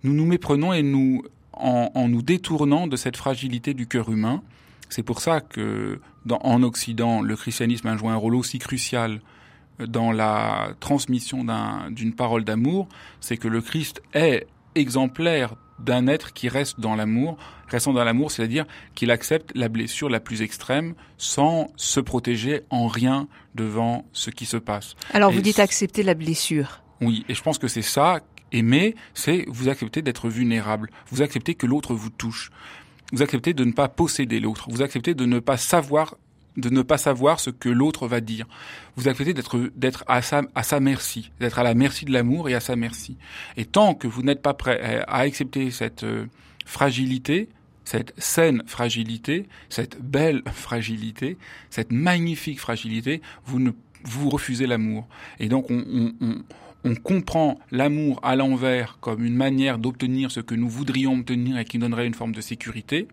nous 0.04 0.14
nous 0.14 0.26
méprenons 0.26 0.74
et 0.74 0.82
nous, 0.82 1.24
en, 1.54 1.92
en 1.94 2.08
nous 2.08 2.24
détournant 2.24 2.88
de 2.88 2.96
cette 2.96 3.18
fragilité 3.18 3.76
du 3.76 3.86
cœur 3.86 4.10
humain, 4.12 4.42
c'est 4.94 5.04
pour 5.04 5.22
ça 5.22 5.42
que 5.42 6.00
dans, 6.26 6.40
en 6.44 6.64
Occident, 6.64 7.22
le 7.22 7.36
christianisme 7.36 7.88
a 7.88 7.98
joué 7.98 8.10
un 8.10 8.16
rôle 8.16 8.36
aussi 8.36 8.60
crucial 8.60 9.22
dans 9.80 10.12
la 10.12 10.74
transmission 10.80 11.46
d'une 11.90 12.14
parole 12.14 12.44
d'amour, 12.44 12.88
c'est 13.20 13.38
que 13.38 13.48
le 13.48 13.62
Christ 13.62 14.02
est 14.14 14.48
exemplaire 14.76 15.56
d'un 15.80 16.08
être 16.08 16.34
qui 16.34 16.48
reste 16.48 16.80
dans 16.80 16.96
l'amour, 16.96 17.38
restant 17.68 17.94
dans 17.94 18.04
l'amour, 18.04 18.32
c'est-à-dire 18.32 18.66
qu'il 18.94 19.10
accepte 19.10 19.52
la 19.56 19.68
blessure 19.68 20.10
la 20.10 20.20
plus 20.20 20.42
extrême 20.42 20.94
sans 21.18 21.72
se 21.76 22.00
protéger 22.00 22.62
en 22.70 22.88
rien 22.88 23.28
devant 23.56 24.06
ce 24.14 24.30
qui 24.30 24.46
se 24.46 24.58
passe. 24.58 24.96
Alors 25.14 25.32
et 25.32 25.36
vous 25.36 25.42
dites 25.42 25.60
accepter 25.60 26.04
la 26.04 26.14
blessure. 26.14 26.84
Oui, 27.02 27.26
et 27.28 27.34
je 27.34 27.42
pense 27.42 27.58
que 27.58 27.68
c'est 27.68 27.82
ça, 27.82 28.20
aimer, 28.52 28.96
c'est 29.14 29.46
vous 29.48 29.70
accepter 29.70 30.02
d'être 30.02 30.30
vulnérable, 30.30 30.92
vous 31.10 31.22
acceptez 31.22 31.56
que 31.56 31.66
l'autre 31.66 31.96
vous 31.96 32.10
touche. 32.10 32.52
Vous 33.12 33.22
acceptez 33.22 33.54
de 33.54 33.64
ne 33.64 33.72
pas 33.72 33.88
posséder 33.88 34.40
l'autre. 34.40 34.68
Vous 34.70 34.82
acceptez 34.82 35.14
de 35.14 35.26
ne 35.26 35.40
pas 35.40 35.58
savoir 35.58 36.16
de 36.58 36.70
ne 36.70 36.82
pas 36.82 36.98
savoir 36.98 37.40
ce 37.40 37.50
que 37.50 37.70
l'autre 37.70 38.08
va 38.08 38.20
dire. 38.20 38.46
Vous 38.98 39.08
acceptez 39.08 39.34
d'être 39.34 39.72
d'être 39.76 40.04
à 40.08 40.22
sa 40.22 40.42
à 40.54 40.64
sa 40.64 40.80
merci, 40.80 41.32
d'être 41.40 41.60
à 41.60 41.64
la 41.64 41.74
merci 41.74 42.06
de 42.06 42.12
l'amour 42.12 42.50
et 42.50 42.56
à 42.56 42.60
sa 42.60 42.76
merci. 42.76 43.18
Et 43.58 43.66
tant 43.66 43.94
que 43.94 44.08
vous 44.08 44.22
n'êtes 44.22 44.42
pas 44.42 44.54
prêt 44.54 45.04
à 45.08 45.18
accepter 45.20 45.72
cette 45.72 46.04
euh, 46.04 46.26
fragilité, 46.66 47.48
cette 47.86 48.14
saine 48.18 48.64
fragilité, 48.68 49.48
cette 49.70 50.02
belle 50.02 50.44
fragilité, 50.54 51.38
cette 51.70 51.92
magnifique 51.92 52.60
fragilité, 52.60 53.22
vous 53.46 53.60
ne 53.60 53.72
vous 54.04 54.30
refusez 54.30 54.68
l'amour. 54.68 55.08
Et 55.40 55.48
donc 55.48 55.70
on, 55.72 55.84
on, 55.90 56.14
on, 56.22 56.36
on 56.84 56.96
comprend 56.96 57.60
l'amour 57.72 58.20
à 58.24 58.36
l'envers 58.36 58.98
comme 59.00 59.24
une 59.24 59.36
manière 59.36 59.78
d'obtenir 59.78 60.32
ce 60.32 60.40
que 60.40 60.56
nous 60.56 60.70
voudrions 60.70 61.14
obtenir 61.14 61.58
et 61.58 61.66
qui 61.66 61.78
donnerait 61.78 62.08
une 62.08 62.14
forme 62.14 62.34
de 62.34 62.42
sécurité. 62.42 63.08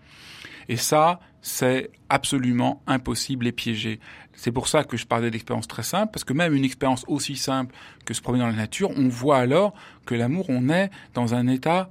Et 0.68 0.76
ça, 0.76 1.20
c'est 1.42 1.90
absolument 2.08 2.82
impossible 2.86 3.46
et 3.46 3.52
piégé. 3.52 4.00
C'est 4.34 4.52
pour 4.52 4.68
ça 4.68 4.84
que 4.84 4.96
je 4.96 5.06
parlais 5.06 5.30
d'expérience 5.30 5.66
très 5.66 5.82
simple, 5.82 6.12
parce 6.12 6.24
que 6.24 6.32
même 6.32 6.54
une 6.54 6.64
expérience 6.64 7.04
aussi 7.08 7.36
simple 7.36 7.74
que 8.04 8.14
se 8.14 8.20
promener 8.20 8.44
dans 8.44 8.50
la 8.50 8.56
nature, 8.56 8.90
on 8.96 9.08
voit 9.08 9.38
alors 9.38 9.74
que 10.06 10.14
l'amour, 10.14 10.46
on 10.48 10.68
est 10.68 10.90
dans 11.14 11.34
un 11.34 11.46
état 11.48 11.90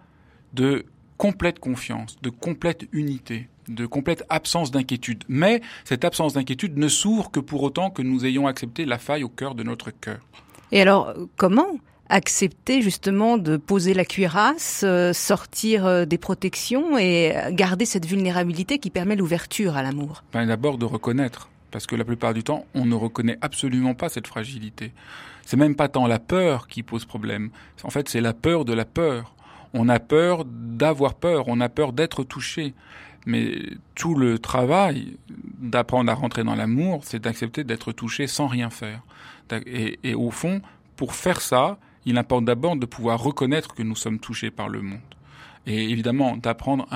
de 0.53 0.85
complète 1.17 1.59
confiance, 1.59 2.17
de 2.21 2.29
complète 2.29 2.87
unité, 2.91 3.49
de 3.67 3.85
complète 3.85 4.23
absence 4.29 4.71
d'inquiétude. 4.71 5.23
Mais 5.27 5.61
cette 5.83 6.05
absence 6.05 6.33
d'inquiétude 6.33 6.77
ne 6.77 6.87
s'ouvre 6.87 7.31
que 7.31 7.39
pour 7.39 7.63
autant 7.63 7.89
que 7.89 8.01
nous 8.01 8.25
ayons 8.25 8.47
accepté 8.47 8.85
la 8.85 8.97
faille 8.97 9.23
au 9.23 9.29
cœur 9.29 9.55
de 9.55 9.63
notre 9.63 9.91
cœur. 9.91 10.19
Et 10.71 10.81
alors, 10.81 11.13
comment 11.35 11.77
accepter 12.09 12.81
justement 12.81 13.37
de 13.37 13.57
poser 13.57 13.93
la 13.93 14.05
cuirasse, 14.05 14.81
euh, 14.85 15.11
sortir 15.13 15.85
euh, 15.85 16.05
des 16.05 16.17
protections 16.17 16.97
et 16.97 17.33
garder 17.51 17.85
cette 17.85 18.05
vulnérabilité 18.05 18.79
qui 18.79 18.89
permet 18.89 19.15
l'ouverture 19.15 19.75
à 19.75 19.83
l'amour? 19.83 20.23
Ben, 20.33 20.45
D'abord 20.45 20.77
de 20.77 20.85
reconnaître, 20.85 21.49
parce 21.71 21.85
que 21.85 21.95
la 21.95 22.05
plupart 22.05 22.33
du 22.33 22.43
temps, 22.43 22.65
on 22.73 22.85
ne 22.85 22.95
reconnaît 22.95 23.37
absolument 23.41 23.93
pas 23.93 24.09
cette 24.09 24.27
fragilité. 24.27 24.93
C'est 25.45 25.57
même 25.57 25.75
pas 25.75 25.87
tant 25.87 26.07
la 26.07 26.19
peur 26.19 26.67
qui 26.67 26.83
pose 26.83 27.05
problème. 27.05 27.51
En 27.83 27.89
fait, 27.89 28.09
c'est 28.09 28.21
la 28.21 28.33
peur 28.33 28.65
de 28.65 28.73
la 28.73 28.85
peur. 28.85 29.33
On 29.79 29.89
a 29.89 29.99
peur 29.99 30.43
d'avoir 30.45 31.13
peur, 31.13 31.45
on 31.47 31.61
a 31.61 31.69
peur 31.69 31.93
d'être 31.93 32.23
touché. 32.23 32.73
Mais 33.27 33.59
tout 33.93 34.15
le 34.15 34.39
travail 34.39 35.17
d'apprendre 35.59 36.11
à 36.11 36.15
rentrer 36.15 36.43
dans 36.43 36.55
l'amour, 36.55 37.01
c'est 37.03 37.19
d'accepter 37.19 37.63
d'être 37.63 37.91
touché 37.91 38.25
sans 38.25 38.47
rien 38.47 38.71
faire. 38.71 39.01
Et, 39.65 40.15
au 40.15 40.31
fond, 40.31 40.61
pour 40.95 41.13
faire 41.13 41.41
ça, 41.41 41.77
il 42.05 42.17
importe 42.17 42.45
d'abord 42.45 42.75
de 42.75 42.85
pouvoir 42.87 43.21
reconnaître 43.21 43.75
que 43.75 43.83
nous 43.83 43.95
sommes 43.95 44.19
touchés 44.19 44.49
par 44.49 44.67
le 44.67 44.81
monde. 44.81 44.99
Et 45.67 45.91
évidemment, 45.91 46.37
d'apprendre 46.37 46.87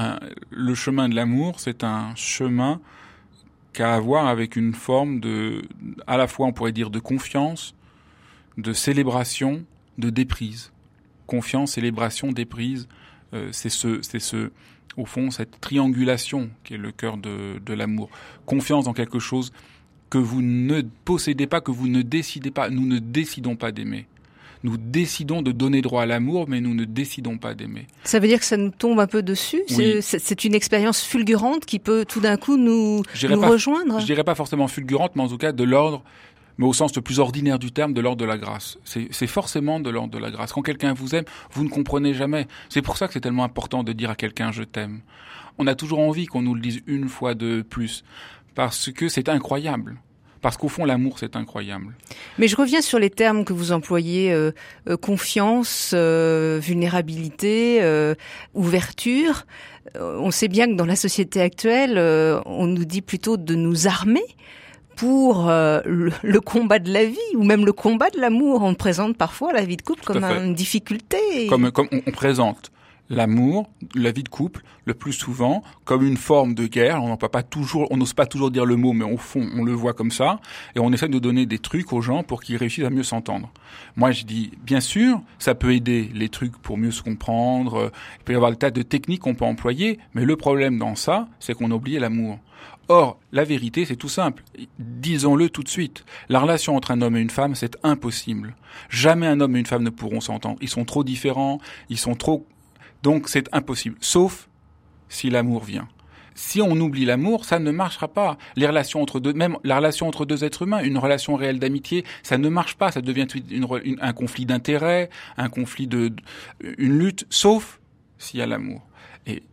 le 0.49 0.73
chemin 0.73 1.07
de 1.07 1.15
l'amour, 1.15 1.59
c'est 1.59 1.83
un 1.83 2.15
chemin 2.15 2.79
qu'a 3.73 3.93
à 3.93 3.99
voir 3.99 4.27
avec 4.27 4.55
une 4.55 4.73
forme 4.73 5.19
de, 5.19 5.61
à 6.07 6.17
la 6.17 6.27
fois 6.27 6.47
on 6.47 6.51
pourrait 6.51 6.71
dire 6.71 6.89
de 6.89 6.99
confiance, 6.99 7.75
de 8.57 8.73
célébration, 8.73 9.65
de 9.97 10.09
déprise. 10.09 10.71
Confiance, 11.31 11.71
célébration, 11.71 12.33
déprise, 12.33 12.89
euh, 13.33 13.47
c'est 13.53 13.69
ce, 13.69 14.01
c'est 14.01 14.19
ce, 14.19 14.51
au 14.97 15.05
fond, 15.05 15.31
cette 15.31 15.61
triangulation 15.61 16.49
qui 16.65 16.73
est 16.73 16.77
le 16.77 16.91
cœur 16.91 17.15
de, 17.15 17.57
de 17.65 17.73
l'amour. 17.73 18.09
Confiance 18.45 18.83
dans 18.83 18.93
quelque 18.93 19.19
chose 19.19 19.53
que 20.09 20.17
vous 20.17 20.41
ne 20.41 20.81
possédez 21.05 21.47
pas, 21.47 21.61
que 21.61 21.71
vous 21.71 21.87
ne 21.87 22.01
décidez 22.01 22.51
pas. 22.51 22.69
Nous 22.69 22.85
ne 22.85 22.99
décidons 22.99 23.55
pas 23.55 23.71
d'aimer. 23.71 24.07
Nous 24.63 24.75
décidons 24.75 25.41
de 25.41 25.53
donner 25.53 25.81
droit 25.81 26.03
à 26.03 26.05
l'amour, 26.05 26.49
mais 26.49 26.59
nous 26.59 26.75
ne 26.75 26.83
décidons 26.83 27.37
pas 27.37 27.53
d'aimer. 27.53 27.87
Ça 28.03 28.19
veut 28.19 28.27
dire 28.27 28.39
que 28.39 28.45
ça 28.45 28.57
nous 28.57 28.69
tombe 28.69 28.99
un 28.99 29.07
peu 29.07 29.23
dessus? 29.23 29.61
Oui. 29.69 29.99
C'est 30.01 30.43
une 30.43 30.53
expérience 30.53 31.01
fulgurante 31.01 31.65
qui 31.65 31.79
peut 31.79 32.03
tout 32.03 32.19
d'un 32.19 32.35
coup 32.35 32.57
nous, 32.57 33.03
nous 33.23 33.39
pas, 33.39 33.47
rejoindre? 33.47 34.01
Je 34.01 34.05
dirais 34.05 34.25
pas 34.25 34.35
forcément 34.35 34.67
fulgurante, 34.67 35.15
mais 35.15 35.23
en 35.23 35.29
tout 35.29 35.37
cas 35.37 35.53
de 35.53 35.63
l'ordre 35.63 36.03
mais 36.57 36.65
au 36.65 36.73
sens 36.73 36.95
le 36.95 37.01
plus 37.01 37.19
ordinaire 37.19 37.59
du 37.59 37.71
terme, 37.71 37.93
de 37.93 38.01
l'ordre 38.01 38.21
de 38.21 38.25
la 38.25 38.37
grâce. 38.37 38.77
C'est 38.83 39.27
forcément 39.27 39.79
de 39.79 39.89
l'ordre 39.89 40.11
de 40.11 40.17
la 40.17 40.31
grâce. 40.31 40.51
Quand 40.53 40.61
quelqu'un 40.61 40.93
vous 40.93 41.15
aime, 41.15 41.25
vous 41.51 41.63
ne 41.63 41.69
comprenez 41.69 42.13
jamais. 42.13 42.47
C'est 42.69 42.81
pour 42.81 42.97
ça 42.97 43.07
que 43.07 43.13
c'est 43.13 43.21
tellement 43.21 43.43
important 43.43 43.83
de 43.83 43.93
dire 43.93 44.09
à 44.09 44.15
quelqu'un 44.15 44.51
je 44.51 44.63
t'aime. 44.63 45.01
On 45.57 45.67
a 45.67 45.75
toujours 45.75 45.99
envie 45.99 46.25
qu'on 46.25 46.41
nous 46.41 46.55
le 46.55 46.61
dise 46.61 46.81
une 46.87 47.09
fois 47.09 47.33
de 47.35 47.61
plus, 47.61 48.03
parce 48.55 48.91
que 48.91 49.09
c'est 49.09 49.29
incroyable. 49.29 49.97
Parce 50.41 50.57
qu'au 50.57 50.69
fond, 50.69 50.85
l'amour, 50.85 51.19
c'est 51.19 51.35
incroyable. 51.35 51.95
Mais 52.39 52.47
je 52.47 52.55
reviens 52.55 52.81
sur 52.81 52.97
les 52.97 53.11
termes 53.11 53.45
que 53.45 53.53
vous 53.53 53.71
employez 53.71 54.33
euh, 54.33 54.51
euh, 54.89 54.97
confiance, 54.97 55.91
euh, 55.93 56.59
vulnérabilité, 56.59 57.81
ouverture. 58.53 59.45
on 59.95 60.31
sait 60.31 60.47
bien 60.47 60.67
que 60.67 60.73
dans 60.73 60.85
la 60.85 60.95
société 60.95 61.41
actuelle, 61.41 61.97
on 62.45 62.65
nous 62.65 62.85
dit 62.85 63.01
plutôt 63.01 63.37
de 63.37 63.55
nous 63.55 63.87
armer 63.87 64.23
pour 65.01 65.49
euh, 65.49 65.81
le, 65.83 66.11
le, 66.21 66.39
combat 66.41 66.77
de 66.77 66.93
la 66.93 67.05
vie 67.05 67.17
ou 67.35 67.43
même 67.43 67.65
le 67.65 67.73
combat 67.73 68.11
de 68.11 68.19
l'amour. 68.19 68.61
On 68.61 68.75
présente 68.75 69.17
parfois 69.17 69.51
la 69.51 69.65
vie 69.65 69.75
de 69.75 69.81
couple 69.81 70.03
comme 70.03 70.23
une 70.23 70.53
difficulté. 70.53 71.47
Comme, 71.49 71.71
comme 71.71 71.87
on, 71.91 72.01
on 72.05 72.11
présente 72.11 72.71
l'amour, 73.11 73.69
la 73.93 74.11
vie 74.11 74.23
de 74.23 74.29
couple, 74.29 74.63
le 74.85 74.93
plus 74.93 75.13
souvent, 75.13 75.63
comme 75.83 76.03
une 76.03 76.17
forme 76.17 76.55
de 76.55 76.65
guerre. 76.65 77.03
On 77.03 77.09
n'ose 77.09 77.29
pas 77.31 77.43
toujours, 77.43 77.87
on 77.91 77.97
n'ose 77.97 78.13
pas 78.13 78.25
toujours 78.25 78.49
dire 78.49 78.65
le 78.65 78.77
mot, 78.77 78.93
mais 78.93 79.05
au 79.05 79.17
fond, 79.17 79.47
on 79.55 79.63
le 79.63 79.73
voit 79.73 79.93
comme 79.93 80.11
ça. 80.11 80.39
Et 80.75 80.79
on 80.79 80.91
essaie 80.91 81.09
de 81.09 81.19
donner 81.19 81.45
des 81.45 81.59
trucs 81.59 81.93
aux 81.93 82.01
gens 82.01 82.23
pour 82.23 82.41
qu'ils 82.41 82.57
réussissent 82.57 82.85
à 82.85 82.89
mieux 82.89 83.03
s'entendre. 83.03 83.51
Moi, 83.97 84.11
je 84.11 84.23
dis, 84.23 84.51
bien 84.63 84.79
sûr, 84.79 85.21
ça 85.37 85.53
peut 85.53 85.73
aider 85.73 86.09
les 86.15 86.29
trucs 86.29 86.57
pour 86.57 86.77
mieux 86.77 86.91
se 86.91 87.03
comprendre. 87.03 87.91
Il 88.19 88.23
peut 88.23 88.33
y 88.33 88.35
avoir 88.35 88.51
des 88.51 88.57
tas 88.57 88.71
de 88.71 88.81
techniques 88.81 89.21
qu'on 89.21 89.35
peut 89.35 89.45
employer, 89.45 89.99
mais 90.13 90.23
le 90.23 90.37
problème 90.37 90.79
dans 90.79 90.95
ça, 90.95 91.27
c'est 91.39 91.53
qu'on 91.53 91.71
a 91.71 91.75
oublié 91.75 91.99
l'amour. 91.99 92.39
Or, 92.87 93.19
la 93.31 93.43
vérité, 93.43 93.85
c'est 93.85 93.95
tout 93.95 94.09
simple. 94.09 94.43
Disons-le 94.79 95.49
tout 95.49 95.63
de 95.63 95.69
suite. 95.69 96.03
La 96.29 96.39
relation 96.39 96.75
entre 96.75 96.91
un 96.91 97.01
homme 97.01 97.15
et 97.15 97.21
une 97.21 97.29
femme, 97.29 97.55
c'est 97.55 97.77
impossible. 97.83 98.55
Jamais 98.89 99.27
un 99.27 99.39
homme 99.39 99.55
et 99.55 99.59
une 99.59 99.65
femme 99.65 99.83
ne 99.83 99.89
pourront 99.89 100.21
s'entendre. 100.21 100.57
Ils 100.61 100.69
sont 100.69 100.85
trop 100.85 101.03
différents, 101.03 101.59
ils 101.89 101.97
sont 101.97 102.15
trop 102.15 102.45
Donc 103.03 103.29
c'est 103.29 103.49
impossible, 103.53 103.97
sauf 103.99 104.47
si 105.09 105.29
l'amour 105.29 105.63
vient. 105.63 105.87
Si 106.33 106.61
on 106.61 106.71
oublie 106.71 107.05
l'amour, 107.05 107.45
ça 107.45 107.59
ne 107.59 107.71
marchera 107.71 108.07
pas. 108.07 108.37
Les 108.55 108.65
relations 108.65 109.01
entre 109.01 109.19
deux, 109.19 109.33
même 109.33 109.57
la 109.63 109.77
relation 109.77 110.07
entre 110.07 110.25
deux 110.25 110.43
êtres 110.43 110.61
humains, 110.61 110.81
une 110.81 110.97
relation 110.97 111.35
réelle 111.35 111.59
d'amitié, 111.59 112.05
ça 112.23 112.37
ne 112.37 112.47
marche 112.47 112.75
pas. 112.75 112.91
Ça 112.91 113.01
devient 113.01 113.27
un 113.99 114.13
conflit 114.13 114.45
d'intérêts, 114.45 115.09
un 115.37 115.49
conflit 115.49 115.87
de, 115.87 116.13
une 116.77 116.97
lutte, 116.97 117.25
sauf 117.29 117.79
s'il 118.17 118.39
y 118.39 118.43
a 118.43 118.45
l'amour. 118.45 118.81
Et 119.27 119.43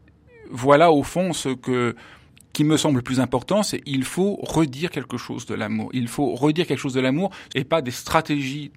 voilà 0.50 0.92
au 0.92 1.02
fond 1.02 1.32
ce 1.32 1.48
que 1.48 1.96
qui 2.52 2.64
me 2.64 2.76
semble 2.76 2.96
le 2.96 3.02
plus 3.02 3.20
important, 3.20 3.62
c'est 3.62 3.82
il 3.86 4.04
faut 4.04 4.36
redire 4.42 4.90
quelque 4.90 5.16
chose 5.16 5.46
de 5.46 5.54
l'amour. 5.54 5.90
Il 5.92 6.08
faut 6.08 6.34
redire 6.34 6.66
quelque 6.66 6.78
chose 6.78 6.94
de 6.94 7.00
l'amour 7.00 7.30
et 7.54 7.64
pas 7.64 7.82
des 7.82 7.90
stratégies 7.90 8.72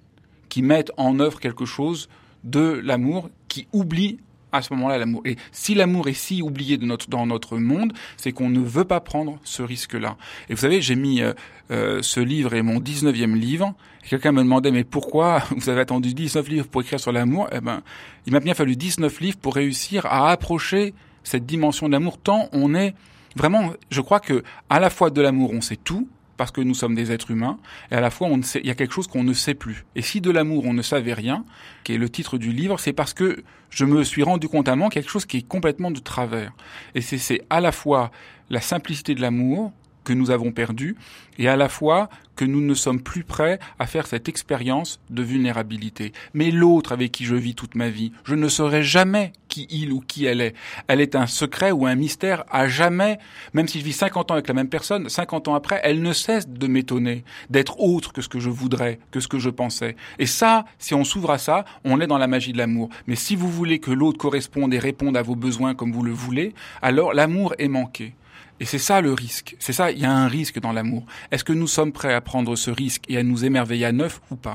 qui 0.48 0.62
mettent 0.62 0.92
en 0.96 1.18
œuvre 1.18 1.40
quelque 1.40 1.64
chose 1.64 2.08
de 2.44 2.80
l'amour 2.84 3.30
qui 3.48 3.66
oublie 3.72 4.18
à 4.52 4.62
ce 4.62 4.72
moment-là 4.74 4.98
l'amour. 4.98 5.22
Et 5.24 5.36
si 5.50 5.74
l'amour 5.74 6.08
est 6.08 6.14
si 6.14 6.42
oublié 6.42 6.76
de 6.76 6.84
notre, 6.84 7.08
dans 7.08 7.26
notre 7.26 7.58
monde, 7.58 7.92
c'est 8.16 8.32
qu'on 8.32 8.48
ne 8.48 8.60
veut 8.60 8.84
pas 8.84 9.00
prendre 9.00 9.38
ce 9.44 9.62
risque-là. 9.62 10.16
Et 10.48 10.54
vous 10.54 10.60
savez, 10.60 10.80
j'ai 10.80 10.94
mis 10.94 11.22
euh, 11.22 11.32
euh, 11.70 12.00
ce 12.02 12.20
livre 12.20 12.54
et 12.54 12.62
mon 12.62 12.78
19e 12.78 13.34
livre. 13.34 13.74
Quelqu'un 14.08 14.32
me 14.32 14.42
demandait, 14.42 14.70
mais 14.70 14.84
pourquoi 14.84 15.42
vous 15.56 15.68
avez 15.68 15.80
attendu 15.80 16.14
19 16.14 16.48
livres 16.48 16.68
pour 16.68 16.82
écrire 16.82 17.00
sur 17.00 17.12
l'amour? 17.12 17.48
Eh 17.52 17.60
ben, 17.60 17.82
il 18.26 18.32
m'a 18.32 18.40
bien 18.40 18.54
fallu 18.54 18.76
19 18.76 19.20
livres 19.20 19.38
pour 19.38 19.54
réussir 19.54 20.06
à 20.06 20.30
approcher 20.30 20.94
cette 21.24 21.46
dimension 21.46 21.86
de 21.86 21.92
l'amour, 21.92 22.18
tant 22.18 22.48
on 22.52 22.74
est 22.74 22.94
vraiment, 23.36 23.72
je 23.90 24.00
crois 24.00 24.20
que 24.20 24.42
à 24.68 24.80
la 24.80 24.90
fois 24.90 25.10
de 25.10 25.20
l'amour, 25.20 25.52
on 25.52 25.60
sait 25.60 25.76
tout, 25.76 26.08
parce 26.42 26.50
que 26.50 26.60
nous 26.60 26.74
sommes 26.74 26.96
des 26.96 27.12
êtres 27.12 27.30
humains, 27.30 27.56
et 27.92 27.94
à 27.94 28.00
la 28.00 28.10
fois 28.10 28.26
on 28.26 28.42
sait, 28.42 28.58
il 28.64 28.66
y 28.66 28.70
a 28.70 28.74
quelque 28.74 28.92
chose 28.92 29.06
qu'on 29.06 29.22
ne 29.22 29.32
sait 29.32 29.54
plus. 29.54 29.84
Et 29.94 30.02
si 30.02 30.20
de 30.20 30.28
l'amour 30.28 30.64
on 30.64 30.72
ne 30.72 30.82
savait 30.82 31.12
rien, 31.12 31.44
qui 31.84 31.94
est 31.94 31.98
le 31.98 32.08
titre 32.08 32.36
du 32.36 32.50
livre, 32.50 32.80
c'est 32.80 32.92
parce 32.92 33.14
que 33.14 33.44
je 33.70 33.84
me 33.84 34.02
suis 34.02 34.24
rendu 34.24 34.48
compte 34.48 34.68
à 34.68 34.74
moi 34.74 34.88
quelque 34.90 35.08
chose 35.08 35.24
qui 35.24 35.36
est 35.36 35.46
complètement 35.46 35.92
de 35.92 36.00
travers. 36.00 36.52
Et 36.96 37.00
c'est 37.00 37.42
à 37.48 37.60
la 37.60 37.70
fois 37.70 38.10
la 38.50 38.60
simplicité 38.60 39.14
de 39.14 39.20
l'amour, 39.20 39.70
que 40.04 40.12
nous 40.12 40.30
avons 40.30 40.52
perdu 40.52 40.96
et 41.38 41.48
à 41.48 41.56
la 41.56 41.68
fois 41.68 42.08
que 42.36 42.44
nous 42.44 42.60
ne 42.60 42.74
sommes 42.74 43.02
plus 43.02 43.24
prêts 43.24 43.58
à 43.78 43.86
faire 43.86 44.06
cette 44.06 44.28
expérience 44.28 45.00
de 45.10 45.22
vulnérabilité. 45.22 46.12
Mais 46.34 46.50
l'autre 46.50 46.92
avec 46.92 47.12
qui 47.12 47.24
je 47.24 47.34
vis 47.34 47.54
toute 47.54 47.74
ma 47.74 47.88
vie, 47.88 48.12
je 48.24 48.34
ne 48.34 48.48
saurai 48.48 48.82
jamais 48.82 49.32
qui 49.48 49.66
il 49.70 49.92
ou 49.92 50.00
qui 50.00 50.24
elle 50.24 50.40
est. 50.40 50.54
Elle 50.88 51.00
est 51.00 51.14
un 51.14 51.26
secret 51.26 51.72
ou 51.72 51.86
un 51.86 51.94
mystère 51.94 52.44
à 52.50 52.68
jamais, 52.68 53.18
même 53.52 53.68
si 53.68 53.80
je 53.80 53.84
vis 53.84 53.92
50 53.92 54.30
ans 54.30 54.34
avec 54.34 54.48
la 54.48 54.54
même 54.54 54.68
personne, 54.68 55.08
50 55.08 55.48
ans 55.48 55.54
après, 55.54 55.80
elle 55.84 56.00
ne 56.00 56.12
cesse 56.12 56.48
de 56.48 56.66
m'étonner, 56.66 57.24
d'être 57.50 57.78
autre 57.80 58.12
que 58.12 58.22
ce 58.22 58.28
que 58.28 58.40
je 58.40 58.50
voudrais, 58.50 58.98
que 59.10 59.20
ce 59.20 59.28
que 59.28 59.38
je 59.38 59.50
pensais. 59.50 59.96
Et 60.18 60.26
ça, 60.26 60.64
si 60.78 60.94
on 60.94 61.04
s'ouvre 61.04 61.30
à 61.30 61.38
ça, 61.38 61.64
on 61.84 62.00
est 62.00 62.06
dans 62.06 62.18
la 62.18 62.28
magie 62.28 62.52
de 62.52 62.58
l'amour. 62.58 62.88
Mais 63.06 63.16
si 63.16 63.36
vous 63.36 63.50
voulez 63.50 63.78
que 63.78 63.90
l'autre 63.90 64.18
corresponde 64.18 64.72
et 64.72 64.78
réponde 64.78 65.16
à 65.16 65.22
vos 65.22 65.36
besoins 65.36 65.74
comme 65.74 65.92
vous 65.92 66.02
le 66.02 66.12
voulez, 66.12 66.54
alors 66.80 67.12
l'amour 67.12 67.54
est 67.58 67.68
manqué. 67.68 68.14
Et 68.62 68.64
c'est 68.64 68.78
ça 68.78 69.00
le 69.00 69.12
risque. 69.12 69.56
C'est 69.58 69.72
ça, 69.72 69.90
il 69.90 69.98
y 69.98 70.04
a 70.04 70.12
un 70.12 70.28
risque 70.28 70.60
dans 70.60 70.70
l'amour. 70.70 71.04
Est-ce 71.32 71.42
que 71.42 71.52
nous 71.52 71.66
sommes 71.66 71.90
prêts 71.90 72.14
à 72.14 72.20
prendre 72.20 72.54
ce 72.54 72.70
risque 72.70 73.02
et 73.08 73.18
à 73.18 73.24
nous 73.24 73.44
émerveiller 73.44 73.86
à 73.86 73.90
neuf 73.90 74.20
ou 74.30 74.36
pas? 74.36 74.54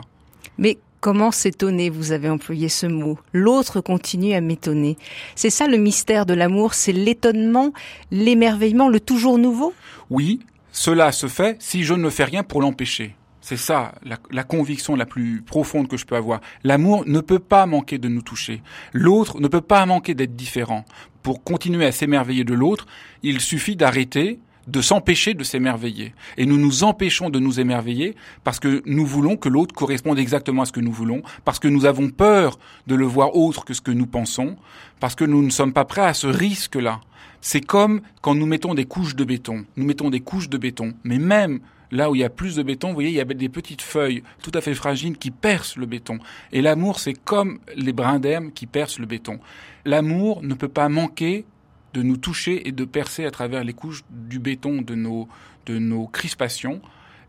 Mais 0.58 0.78
comment 1.02 1.30
s'étonner 1.30 1.90
Vous 1.90 2.14
avez 2.14 2.30
employé 2.30 2.70
ce 2.70 2.86
mot. 2.86 3.20
L'autre 3.34 3.82
continue 3.82 4.34
à 4.34 4.40
m'étonner. 4.40 4.98
C'est 5.36 5.50
ça 5.50 5.68
le 5.68 5.76
mystère 5.76 6.26
de 6.26 6.34
l'amour, 6.34 6.74
c'est 6.74 6.94
l'étonnement, 6.94 7.74
l'émerveillement, 8.10 8.88
le 8.88 9.02
toujours 9.02 9.38
nouveau? 9.38 9.74
Oui, 10.10 10.40
cela 10.72 11.12
se 11.12 11.28
fait 11.28 11.62
si 11.62 11.84
je 11.84 11.94
ne 11.94 12.10
fais 12.10 12.24
rien 12.24 12.44
pour 12.44 12.62
l'empêcher. 12.62 13.14
C'est 13.42 13.56
ça 13.56 13.94
la, 14.04 14.44
conviction 14.44 14.98
la 14.98 15.06
plus 15.06 15.42
profonde 15.42 15.88
que 15.88 15.96
je 15.96 16.06
peux 16.06 16.18
avoir. 16.18 16.42
L'amour 16.66 17.04
ne 17.08 17.22
peut 17.22 17.40
pas 17.40 17.66
manquer 17.66 17.98
de 17.98 18.10
nous 18.10 18.22
toucher. 18.22 18.62
L'autre 18.92 19.40
ne 19.40 19.48
peut 19.48 19.62
pas 19.62 19.86
manquer 19.86 20.16
d'être 20.16 20.36
différent. 20.36 20.84
Pour 21.28 21.44
continuer 21.44 21.86
à 21.86 21.92
s'émerveiller 21.92 22.46
de 22.46 22.54
l'autre, 22.54 22.88
il 23.22 23.42
suffit 23.42 23.76
d'arrêter 23.76 24.40
de 24.66 24.80
s'empêcher 24.80 25.34
de 25.34 25.44
s'émerveiller. 25.44 26.14
Et 26.38 26.46
nous 26.46 26.58
nous 26.58 26.86
empêchons 26.86 27.30
de 27.30 27.38
nous 27.38 27.60
émerveiller 27.60 28.16
parce 28.46 28.62
que 28.62 28.82
nous 28.86 29.06
voulons 29.06 29.36
que 29.36 29.50
l'autre 29.50 29.76
corresponde 29.76 30.20
exactement 30.20 30.62
à 30.62 30.66
ce 30.66 30.72
que 30.72 30.80
nous 30.80 30.94
voulons, 30.94 31.24
parce 31.44 31.60
que 31.60 31.68
nous 31.68 31.84
avons 31.84 32.12
peur 32.12 32.58
de 32.88 32.96
le 32.96 33.06
voir 33.06 33.36
autre 33.36 33.66
que 33.66 33.74
ce 33.74 33.82
que 33.82 33.92
nous 33.92 34.08
pensons, 34.08 34.56
parce 35.02 35.16
que 35.16 35.26
nous 35.26 35.44
ne 35.44 35.50
sommes 35.50 35.74
pas 35.74 35.84
prêts 35.84 36.06
à 36.06 36.14
ce 36.14 36.28
risque-là. 36.28 37.02
C'est 37.42 37.60
comme 37.60 38.00
quand 38.22 38.34
nous 38.34 38.46
mettons 38.46 38.74
des 38.74 38.86
couches 38.86 39.18
de 39.18 39.26
béton. 39.26 39.66
Nous 39.76 39.84
mettons 39.84 40.10
des 40.10 40.22
couches 40.22 40.48
de 40.48 40.58
béton, 40.58 40.94
mais 41.04 41.20
même 41.20 41.60
Là 41.92 42.10
où 42.10 42.16
il 42.16 42.20
y 42.20 42.24
a 42.24 42.30
plus 42.30 42.56
de 42.56 42.64
béton, 42.64 42.90
vous 42.90 42.96
voyez, 42.96 43.10
il 43.10 43.16
y 43.16 43.22
a 43.22 43.26
des 43.26 43.50
petites 43.50 43.82
feuilles 43.82 44.24
tout 44.42 44.52
à 44.54 44.62
fait 44.62 44.74
fragiles 44.74 45.18
qui 45.18 45.32
percent 45.32 45.78
le 45.78 45.86
béton. 45.86 46.20
Et 46.52 46.62
l'amour, 46.62 47.00
c'est 47.00 47.14
comme 47.14 47.60
les 47.76 47.94
brins 47.94 48.20
d'herbe 48.20 48.52
qui 48.54 48.66
percent 48.66 49.00
le 49.00 49.06
béton. 49.06 49.40
L'amour 49.86 50.44
ne 50.44 50.54
peut 50.54 50.68
pas 50.68 50.90
manquer 50.90 51.46
de 51.94 52.02
nous 52.02 52.18
toucher 52.18 52.68
et 52.68 52.72
de 52.72 52.86
percer 52.86 53.26
à 53.26 53.32
travers 53.32 53.64
les 53.64 53.74
couches 53.74 54.04
du 54.10 54.40
béton 54.40 54.82
de 54.82 54.96
nos, 54.96 55.28
de 55.66 55.80
nos 55.80 56.08
crispations. 56.08 56.82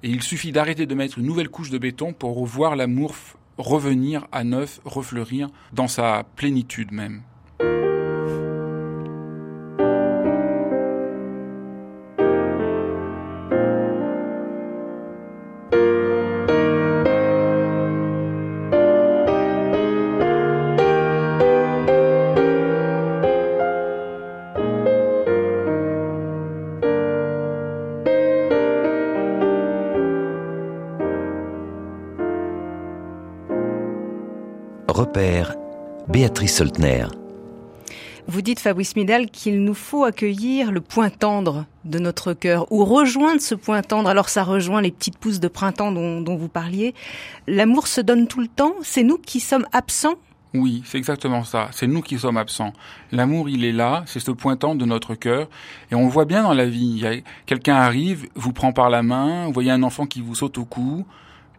Et 0.02 0.11
il 0.11 0.22
suffit 0.22 0.52
d'arrêter 0.52 0.87
de 0.87 0.94
mettre 0.94 1.18
une 1.18 1.26
nouvelle 1.26 1.48
couche 1.48 1.70
de 1.70 1.78
béton 1.78 2.12
pour 2.12 2.44
voir 2.44 2.76
l'amour 2.76 3.14
revenir 3.56 4.26
à 4.30 4.44
neuf, 4.44 4.80
refleurir 4.85 5.48
dans 5.72 5.88
sa 5.88 6.24
plénitude 6.37 6.92
même. 6.92 7.22
Béatrice 35.12 36.57
Soltner. 36.57 37.07
Vous 38.27 38.42
dites, 38.42 38.61
Fabrice 38.61 38.94
Midal, 38.94 39.31
qu'il 39.31 39.64
nous 39.64 39.75
faut 39.75 40.05
accueillir 40.05 40.71
le 40.71 40.83
point 40.83 41.09
tendre 41.09 41.64
de 41.85 41.99
notre 41.99 42.35
cœur 42.35 42.71
ou 42.71 42.85
rejoindre 42.85 43.40
ce 43.40 43.55
point 43.55 43.81
tendre. 43.83 44.09
Alors 44.11 44.29
ça 44.29 44.44
rejoint 44.44 44.83
les 44.83 44.90
petites 44.90 45.16
pousses 45.16 45.40
de 45.40 45.49
printemps 45.49 45.92
dont, 45.92 46.21
dont 46.21 46.37
vous 46.37 46.49
parliez. 46.49 46.94
L'amour 47.47 47.87
se 47.87 48.03
donne 48.03 48.29
tout 48.29 48.40
le 48.40 48.49
temps. 48.49 48.75
C'est 48.83 49.03
nous 49.03 49.18
qui 49.18 49.40
sommes 49.40 49.66
absents 49.73 50.14
oui, 50.55 50.83
c'est 50.87 50.97
exactement 50.97 51.44
ça. 51.44 51.68
C'est 51.73 51.87
nous 51.87 52.01
qui 52.01 52.18
sommes 52.18 52.38
absents. 52.38 52.73
L'amour, 53.12 53.51
il 53.51 53.66
est 53.66 53.73
là, 53.73 54.03
c'est 54.07 54.18
ce 54.18 54.31
point 54.31 54.57
tendre 54.57 54.81
de 54.81 54.87
notre 54.87 55.14
cœur. 55.14 55.47
Et 55.90 55.94
on 55.94 56.07
le 56.07 56.11
voit 56.11 56.25
bien 56.25 56.42
dans 56.42 56.55
la 56.55 56.64
vie. 56.64 57.23
Quelqu'un 57.44 57.77
arrive, 57.77 58.29
vous 58.35 58.55
prend 58.55 58.73
par 58.73 58.88
la 58.88 59.03
main, 59.03 59.47
vous 59.47 59.53
voyez 59.53 59.71
un 59.71 59.83
enfant 59.83 60.07
qui 60.07 60.23
vous 60.23 60.35
saute 60.35 60.57
au 60.57 60.64
cou, 60.64 61.07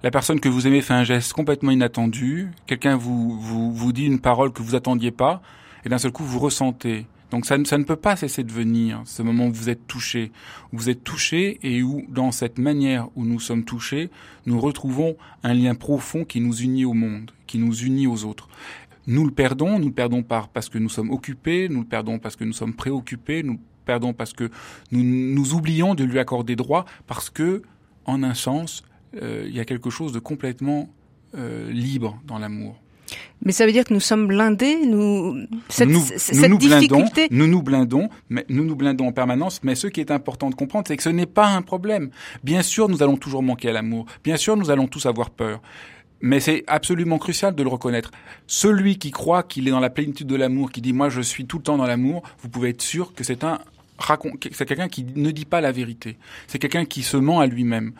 la 0.04 0.12
personne 0.12 0.40
que 0.40 0.50
vous 0.50 0.66
aimez 0.66 0.82
fait 0.82 0.94
un 0.94 1.04
geste 1.04 1.34
complètement 1.34 1.72
inattendu, 1.72 2.50
quelqu'un 2.68 2.96
vous, 2.96 3.38
vous, 3.40 3.74
vous 3.74 3.92
dit 3.92 4.06
une 4.06 4.20
parole 4.20 4.52
que 4.52 4.62
vous 4.62 4.76
attendiez 4.76 5.12
pas, 5.12 5.42
et 5.86 5.90
d'un 5.90 5.98
seul 5.98 6.12
coup 6.12 6.24
vous 6.24 6.40
ressentez. 6.40 7.06
Donc 7.32 7.46
ça, 7.46 7.58
ça 7.66 7.78
ne 7.78 7.84
peut 7.84 7.96
pas 7.96 8.16
cesser 8.16 8.44
de 8.44 8.52
venir, 8.52 9.02
ce 9.06 9.22
moment 9.22 9.48
où 9.48 9.54
vous 9.54 9.70
êtes 9.70 9.86
touché. 9.88 10.32
Où 10.74 10.78
vous 10.78 10.90
êtes 10.90 11.04
touché 11.04 11.60
et 11.62 11.84
où, 11.84 12.06
dans 12.10 12.32
cette 12.32 12.58
manière 12.58 13.08
où 13.16 13.24
nous 13.24 13.40
sommes 13.40 13.66
touchés, 13.66 14.10
nous 14.46 14.60
retrouvons 14.60 15.16
un 15.44 15.54
lien 15.54 15.76
profond 15.76 16.26
qui 16.26 16.42
nous 16.42 16.56
unit 16.56 16.86
au 16.86 16.94
monde, 16.94 17.32
qui 17.46 17.60
nous 17.60 17.76
unit 17.76 18.08
aux 18.08 18.24
autres. 18.24 18.50
Nous 19.06 19.26
le 19.26 19.32
perdons, 19.32 19.80
nous 19.80 19.88
le 19.88 19.94
perdons 19.94 20.24
par, 20.24 20.48
parce 20.48 20.70
que 20.70 20.78
nous 20.78 20.90
sommes 20.90 21.12
occupés, 21.12 21.68
nous 21.70 21.82
le 21.82 21.86
perdons 21.88 22.20
parce 22.20 22.36
que 22.36 22.46
nous 22.46 22.54
sommes 22.54 22.74
préoccupés, 22.74 23.44
nous 23.44 23.54
le 23.54 23.60
perdons 23.86 24.14
parce 24.14 24.34
que 24.34 24.50
nous, 24.92 25.04
nous 25.04 25.54
oublions 25.54 25.94
de 25.94 26.04
lui 26.04 26.20
accorder 26.20 26.56
droit, 26.56 26.86
parce 27.06 27.30
que, 27.30 27.62
en 28.06 28.24
un 28.24 28.34
sens, 28.34 28.84
il 29.14 29.56
y 29.56 29.60
a 29.60 29.66
quelque 29.66 29.90
chose 29.90 30.12
de 30.12 30.20
complètement 30.20 30.90
euh, 31.38 31.72
libre 31.72 32.20
dans 32.26 32.40
l'amour. 32.40 32.76
Mais 33.44 33.52
ça 33.52 33.68
veut 33.68 33.72
dire 33.72 33.86
que 33.86 33.94
nous 33.94 34.00
sommes 34.00 34.28
blindés, 34.28 34.84
nous 34.84 35.46
cette, 35.70 35.88
nous, 35.88 36.00
nous, 36.48 36.58
difficulté. 36.58 37.28
Blindons, 37.28 37.28
nous 37.32 37.48
nous 37.48 37.62
blindons, 37.62 38.10
mais 38.30 38.46
nous 38.50 38.66
nous 38.66 38.76
blindons 38.76 39.08
en 39.08 39.12
permanence. 39.12 39.62
Mais 39.64 39.76
ce 39.76 39.86
qui 39.86 40.00
est 40.00 40.10
important 40.10 40.50
de 40.50 40.56
comprendre, 40.56 40.88
c'est 40.88 40.98
que 40.98 41.04
ce 41.04 41.10
n'est 41.10 41.28
pas 41.28 41.48
un 41.48 41.62
problème. 41.62 42.10
Bien 42.44 42.64
sûr, 42.64 42.90
nous 42.90 43.04
allons 43.04 43.18
toujours 43.18 43.44
manquer 43.44 43.70
à 43.70 43.74
l'amour. 43.74 44.08
Bien 44.24 44.38
sûr, 44.38 44.58
nous 44.58 44.72
allons 44.72 44.88
tous 44.88 45.06
avoir 45.06 45.30
peur. 45.30 45.62
Mais 46.22 46.40
c'est 46.40 46.64
absolument 46.66 47.20
crucial 47.20 47.54
de 47.54 47.62
le 47.62 47.70
reconnaître. 47.70 48.10
Celui 48.48 48.98
qui 48.98 49.12
croit 49.12 49.44
qu'il 49.44 49.68
est 49.68 49.72
dans 49.72 49.80
la 49.80 49.92
plénitude 49.92 50.28
de 50.28 50.36
l'amour, 50.36 50.72
qui 50.72 50.82
dit 50.82 50.94
moi 50.94 51.10
je 51.10 51.22
suis 51.22 51.46
tout 51.46 51.58
le 51.58 51.64
temps 51.64 51.78
dans 51.78 51.88
l'amour, 51.88 52.24
vous 52.42 52.50
pouvez 52.50 52.70
être 52.70 52.82
sûr 52.82 53.14
que 53.14 53.24
c'est 53.24 53.44
un 53.44 53.60
c'est 54.52 54.66
quelqu'un 54.66 54.88
qui 54.88 55.04
ne 55.04 55.30
dit 55.30 55.46
pas 55.46 55.62
la 55.62 55.72
vérité. 55.72 56.18
C'est 56.48 56.58
quelqu'un 56.58 56.86
qui 56.86 57.04
se 57.04 57.18
ment 57.18 57.42
à 57.42 57.48
lui-même 57.48 57.92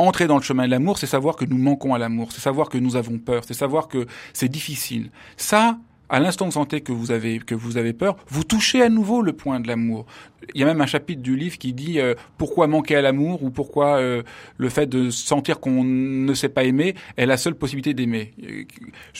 entrer 0.00 0.26
dans 0.26 0.36
le 0.36 0.42
chemin 0.42 0.66
de 0.66 0.70
l'amour, 0.70 0.98
c'est 0.98 1.06
savoir 1.06 1.36
que 1.36 1.44
nous 1.44 1.58
manquons 1.58 1.94
à 1.94 1.98
l'amour, 1.98 2.32
c'est 2.32 2.40
savoir 2.40 2.68
que 2.68 2.78
nous 2.78 2.96
avons 2.96 3.18
peur, 3.18 3.42
c'est 3.46 3.54
savoir 3.54 3.88
que 3.88 4.06
c'est 4.32 4.48
difficile. 4.48 5.10
Ça, 5.36 5.78
à 6.08 6.18
l'instant 6.18 6.46
vous 6.46 6.52
sentez 6.52 6.80
que 6.80 6.90
vous 6.90 7.12
avez 7.12 7.38
que 7.38 7.54
vous 7.54 7.76
avez 7.76 7.92
peur, 7.92 8.16
vous 8.28 8.44
touchez 8.44 8.82
à 8.82 8.88
nouveau 8.88 9.22
le 9.22 9.32
point 9.32 9.60
de 9.60 9.68
l'amour. 9.68 10.06
Il 10.54 10.60
y 10.60 10.64
a 10.64 10.66
même 10.66 10.80
un 10.80 10.86
chapitre 10.86 11.22
du 11.22 11.36
livre 11.36 11.58
qui 11.58 11.72
dit 11.72 12.00
euh, 12.00 12.14
pourquoi 12.36 12.66
manquer 12.66 12.96
à 12.96 13.02
l'amour 13.02 13.44
ou 13.44 13.50
pourquoi 13.50 13.98
euh, 13.98 14.22
le 14.56 14.68
fait 14.68 14.86
de 14.86 15.10
sentir 15.10 15.60
qu'on 15.60 15.84
ne 15.84 16.34
sait 16.34 16.48
pas 16.48 16.64
aimer 16.64 16.94
est 17.16 17.26
la 17.26 17.36
seule 17.36 17.54
possibilité 17.54 17.94
d'aimer. 17.94 18.34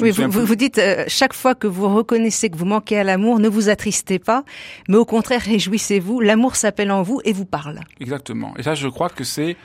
Oui, 0.00 0.10
vous, 0.10 0.30
vous, 0.30 0.56
dites 0.56 0.80
chaque 1.06 1.34
fois 1.34 1.54
que 1.54 1.68
vous 1.68 1.94
reconnaissez 1.94 2.50
que 2.50 2.56
vous 2.56 2.64
manquez 2.64 2.98
à 2.98 3.04
l'amour, 3.04 3.38
ne 3.38 3.48
vous 3.48 3.68
attristez 3.68 4.18
pas, 4.18 4.44
mais 4.88 4.96
au 4.96 5.04
contraire 5.04 5.42
réjouissez-vous. 5.42 6.20
L'amour 6.20 6.56
s'appelle 6.56 6.90
en 6.90 7.02
vous 7.02 7.20
et 7.24 7.32
vous 7.32 7.46
parle. 7.46 7.80
Exactement. 8.00 8.54
Et 8.58 8.62
ça, 8.62 8.74
je 8.74 8.88
crois 8.88 9.10
que 9.10 9.22
c'est 9.22 9.56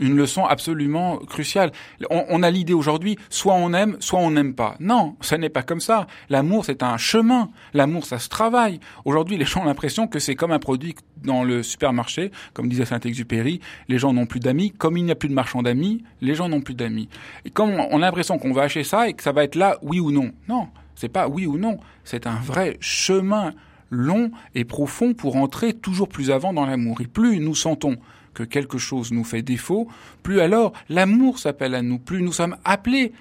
une 0.00 0.16
leçon 0.16 0.44
absolument 0.44 1.18
cruciale. 1.18 1.72
On, 2.10 2.42
a 2.42 2.50
l'idée 2.50 2.72
aujourd'hui, 2.72 3.18
soit 3.30 3.54
on 3.54 3.72
aime, 3.72 3.96
soit 4.00 4.18
on 4.20 4.30
n'aime 4.30 4.54
pas. 4.54 4.76
Non, 4.80 5.16
ça 5.20 5.38
n'est 5.38 5.48
pas 5.48 5.62
comme 5.62 5.80
ça. 5.80 6.06
L'amour, 6.28 6.64
c'est 6.64 6.82
un 6.82 6.96
chemin. 6.96 7.50
L'amour, 7.74 8.04
ça 8.04 8.18
se 8.18 8.28
travaille. 8.28 8.80
Aujourd'hui, 9.04 9.36
les 9.36 9.44
gens 9.44 9.62
ont 9.62 9.64
l'impression 9.64 10.06
que 10.06 10.18
c'est 10.18 10.34
comme 10.34 10.52
un 10.52 10.58
produit 10.58 10.94
dans 11.24 11.44
le 11.44 11.62
supermarché, 11.62 12.30
comme 12.54 12.68
disait 12.68 12.84
Saint-Exupéry, 12.84 13.60
les 13.88 13.98
gens 13.98 14.12
n'ont 14.12 14.26
plus 14.26 14.40
d'amis. 14.40 14.70
Comme 14.70 14.96
il 14.96 15.04
n'y 15.04 15.10
a 15.10 15.16
plus 15.16 15.28
de 15.28 15.34
marchands 15.34 15.62
d'amis, 15.62 16.04
les 16.20 16.34
gens 16.34 16.48
n'ont 16.48 16.60
plus 16.60 16.74
d'amis. 16.74 17.08
Et 17.44 17.50
comme 17.50 17.70
on 17.70 17.96
a 17.96 18.06
l'impression 18.06 18.38
qu'on 18.38 18.52
va 18.52 18.62
acheter 18.62 18.84
ça 18.84 19.08
et 19.08 19.14
que 19.14 19.22
ça 19.22 19.32
va 19.32 19.44
être 19.44 19.56
là, 19.56 19.78
oui 19.82 20.00
ou 20.00 20.10
non. 20.10 20.30
Non, 20.48 20.68
c'est 20.94 21.08
pas 21.08 21.28
oui 21.28 21.46
ou 21.46 21.58
non. 21.58 21.78
C'est 22.04 22.26
un 22.26 22.36
vrai 22.36 22.76
chemin 22.80 23.52
long 23.90 24.30
et 24.54 24.64
profond 24.64 25.14
pour 25.14 25.36
entrer 25.36 25.72
toujours 25.72 26.08
plus 26.08 26.30
avant 26.30 26.52
dans 26.52 26.66
l'amour. 26.66 27.00
Et 27.00 27.06
plus 27.06 27.40
nous 27.40 27.54
sentons 27.54 27.96
que 28.34 28.42
quelque 28.42 28.78
chose 28.78 29.12
nous 29.12 29.24
fait 29.24 29.42
défaut, 29.42 29.88
plus 30.22 30.40
alors 30.40 30.72
l'amour 30.88 31.38
s'appelle 31.38 31.74
à 31.74 31.82
nous, 31.82 31.98
plus 31.98 32.22
nous 32.22 32.32
sommes 32.32 32.56
appelés 32.64 33.12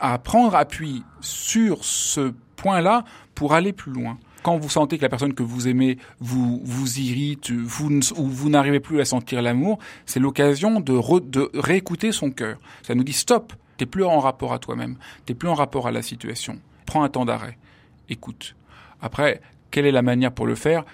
à 0.00 0.18
prendre 0.18 0.54
appui 0.54 1.04
sur 1.20 1.84
ce 1.84 2.32
point-là 2.56 3.04
pour 3.34 3.54
aller 3.54 3.72
plus 3.72 3.92
loin. 3.92 4.18
Quand 4.42 4.58
vous 4.58 4.68
sentez 4.68 4.96
que 4.96 5.02
la 5.02 5.08
personne 5.08 5.34
que 5.34 5.44
vous 5.44 5.68
aimez 5.68 5.98
vous 6.18 6.60
vous 6.64 6.98
irrite, 6.98 7.50
ou 7.50 8.26
vous 8.26 8.48
n'arrivez 8.48 8.80
plus 8.80 9.00
à 9.00 9.04
sentir 9.04 9.40
l'amour, 9.40 9.78
c'est 10.04 10.18
l'occasion 10.18 10.80
de, 10.80 11.20
de 11.20 11.50
réécouter 11.54 12.10
son 12.10 12.30
cœur. 12.30 12.58
Ça 12.82 12.96
nous 12.96 13.04
dit 13.04 13.12
stop, 13.12 13.52
t'es 13.76 13.86
plus 13.86 14.04
en 14.04 14.18
rapport 14.18 14.52
à 14.52 14.58
toi-même, 14.58 14.96
t'es 15.26 15.34
plus 15.34 15.48
en 15.48 15.54
rapport 15.54 15.86
à 15.86 15.92
la 15.92 16.02
situation. 16.02 16.58
Prends 16.86 17.04
un 17.04 17.08
temps 17.08 17.24
d'arrêt, 17.24 17.56
écoute. 18.08 18.56
Après, 19.00 19.40
quelle 19.70 19.86
est 19.86 19.92
la 19.92 20.02
manière 20.02 20.32
pour 20.32 20.46
le 20.46 20.56
faire? 20.56 20.84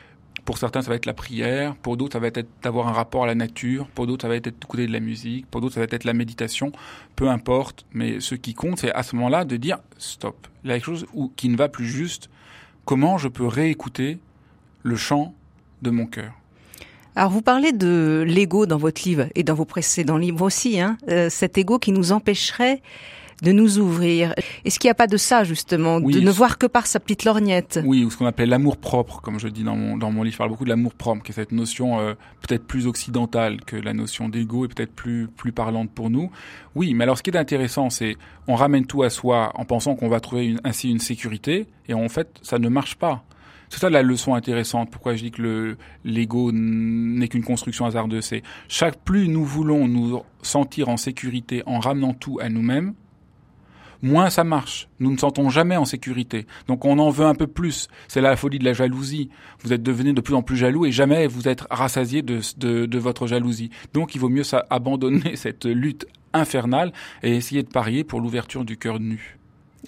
Pour 0.48 0.56
certains, 0.56 0.80
ça 0.80 0.88
va 0.88 0.94
être 0.94 1.04
la 1.04 1.12
prière. 1.12 1.76
Pour 1.76 1.98
d'autres, 1.98 2.14
ça 2.14 2.20
va 2.20 2.28
être 2.28 2.48
d'avoir 2.62 2.88
un 2.88 2.92
rapport 2.92 3.24
à 3.24 3.26
la 3.26 3.34
nature. 3.34 3.86
Pour 3.88 4.06
d'autres, 4.06 4.22
ça 4.22 4.28
va 4.28 4.36
être 4.36 4.46
d'écouter 4.46 4.86
de 4.86 4.92
la 4.92 5.00
musique. 5.00 5.44
Pour 5.44 5.60
d'autres, 5.60 5.74
ça 5.74 5.80
va 5.80 5.86
être 5.90 6.04
la 6.04 6.14
méditation. 6.14 6.72
Peu 7.16 7.28
importe. 7.28 7.84
Mais 7.92 8.18
ce 8.20 8.34
qui 8.34 8.54
compte, 8.54 8.78
c'est 8.78 8.90
à 8.94 9.02
ce 9.02 9.14
moment-là 9.16 9.44
de 9.44 9.58
dire 9.58 9.76
stop. 9.98 10.48
Il 10.64 10.70
y 10.70 10.72
a 10.72 10.76
quelque 10.76 10.86
chose 10.86 11.06
qui 11.36 11.50
ne 11.50 11.56
va 11.58 11.68
plus 11.68 11.84
juste. 11.84 12.30
Comment 12.86 13.18
je 13.18 13.28
peux 13.28 13.46
réécouter 13.46 14.20
le 14.84 14.96
chant 14.96 15.34
de 15.82 15.90
mon 15.90 16.06
cœur? 16.06 16.32
Alors 17.14 17.30
vous 17.30 17.42
parlez 17.42 17.72
de 17.72 18.24
l'ego 18.26 18.64
dans 18.64 18.78
votre 18.78 19.06
livre 19.06 19.26
et 19.34 19.42
dans 19.42 19.54
vos 19.54 19.66
précédents 19.66 20.16
livres 20.16 20.40
aussi, 20.46 20.80
hein, 20.80 20.96
euh, 21.10 21.28
cet 21.28 21.58
ego 21.58 21.78
qui 21.78 21.92
nous 21.92 22.12
empêcherait 22.12 22.80
de 23.42 23.52
nous 23.52 23.78
ouvrir. 23.78 24.34
Est-ce 24.64 24.78
qu'il 24.78 24.88
n'y 24.88 24.92
a 24.92 24.94
pas 24.94 25.06
de 25.06 25.16
ça 25.16 25.44
justement, 25.44 26.00
de 26.00 26.20
ne 26.20 26.30
voir 26.30 26.58
que 26.58 26.66
par 26.66 26.86
sa 26.86 27.00
petite 27.00 27.24
lorgnette? 27.24 27.80
Oui, 27.84 28.04
ou 28.04 28.10
ce 28.10 28.16
qu'on 28.16 28.26
appelle 28.26 28.48
l'amour 28.48 28.76
propre, 28.76 29.20
comme 29.20 29.38
je 29.38 29.48
dis 29.48 29.64
dans 29.64 29.76
mon 29.76 29.96
dans 29.96 30.10
mon 30.10 30.22
livre, 30.22 30.34
je 30.34 30.38
parle 30.38 30.50
beaucoup 30.50 30.64
de 30.64 30.70
l'amour 30.70 30.94
propre, 30.94 31.22
qui 31.22 31.32
est 31.32 31.34
cette 31.34 31.52
notion 31.52 32.00
euh, 32.00 32.14
peut-être 32.46 32.66
plus 32.66 32.86
occidentale 32.86 33.60
que 33.64 33.76
la 33.76 33.92
notion 33.92 34.28
d'ego 34.28 34.64
et 34.64 34.68
peut-être 34.68 34.92
plus 34.92 35.28
plus 35.28 35.52
parlante 35.52 35.90
pour 35.90 36.10
nous. 36.10 36.30
Oui, 36.74 36.94
mais 36.94 37.04
alors 37.04 37.18
ce 37.18 37.22
qui 37.22 37.30
est 37.30 37.36
intéressant, 37.36 37.90
c'est 37.90 38.16
on 38.46 38.54
ramène 38.54 38.86
tout 38.86 39.02
à 39.02 39.10
soi 39.10 39.52
en 39.54 39.64
pensant 39.64 39.94
qu'on 39.94 40.08
va 40.08 40.20
trouver 40.20 40.56
ainsi 40.64 40.90
une 40.90 41.00
sécurité, 41.00 41.66
et 41.88 41.94
en 41.94 42.08
fait, 42.08 42.38
ça 42.42 42.58
ne 42.58 42.68
marche 42.68 42.96
pas. 42.96 43.24
C'est 43.68 43.80
ça 43.80 43.90
la 43.90 44.02
leçon 44.02 44.34
intéressante. 44.34 44.90
Pourquoi 44.90 45.14
je 45.14 45.24
dis 45.24 45.30
que 45.30 45.42
le 45.42 45.76
l'ego 46.04 46.50
n'est 46.52 47.28
qu'une 47.28 47.44
construction 47.44 47.84
hasardeuse. 47.84 48.24
C'est 48.24 48.42
chaque 48.68 48.98
plus 49.04 49.28
nous 49.28 49.44
voulons 49.44 49.86
nous 49.88 50.22
sentir 50.42 50.88
en 50.88 50.96
sécurité 50.96 51.62
en 51.66 51.78
ramenant 51.78 52.14
tout 52.14 52.38
à 52.40 52.48
nous-mêmes, 52.48 52.94
moins 54.02 54.30
ça 54.30 54.44
marche. 54.44 54.88
Nous 55.00 55.10
ne 55.10 55.16
sentons 55.16 55.50
jamais 55.50 55.76
en 55.76 55.84
sécurité. 55.84 56.46
Donc 56.66 56.84
on 56.84 56.98
en 56.98 57.10
veut 57.10 57.26
un 57.26 57.34
peu 57.34 57.46
plus. 57.46 57.88
C'est 58.08 58.20
la 58.20 58.36
folie 58.36 58.58
de 58.58 58.64
la 58.64 58.72
jalousie. 58.72 59.30
Vous 59.62 59.72
êtes 59.72 59.82
devenu 59.82 60.12
de 60.12 60.20
plus 60.20 60.34
en 60.34 60.42
plus 60.42 60.56
jaloux 60.56 60.86
et 60.86 60.92
jamais 60.92 61.26
vous 61.26 61.48
êtes 61.48 61.64
rassasié 61.70 62.22
de, 62.22 62.40
de, 62.58 62.98
votre 62.98 63.26
jalousie. 63.26 63.70
Donc 63.94 64.14
il 64.14 64.20
vaut 64.20 64.28
mieux 64.28 64.44
ça, 64.44 64.66
abandonner 64.70 65.36
cette 65.36 65.64
lutte 65.64 66.06
infernale 66.32 66.92
et 67.22 67.34
essayer 67.34 67.62
de 67.62 67.68
parier 67.68 68.04
pour 68.04 68.20
l'ouverture 68.20 68.64
du 68.64 68.76
cœur 68.76 69.00
nu. 69.00 69.38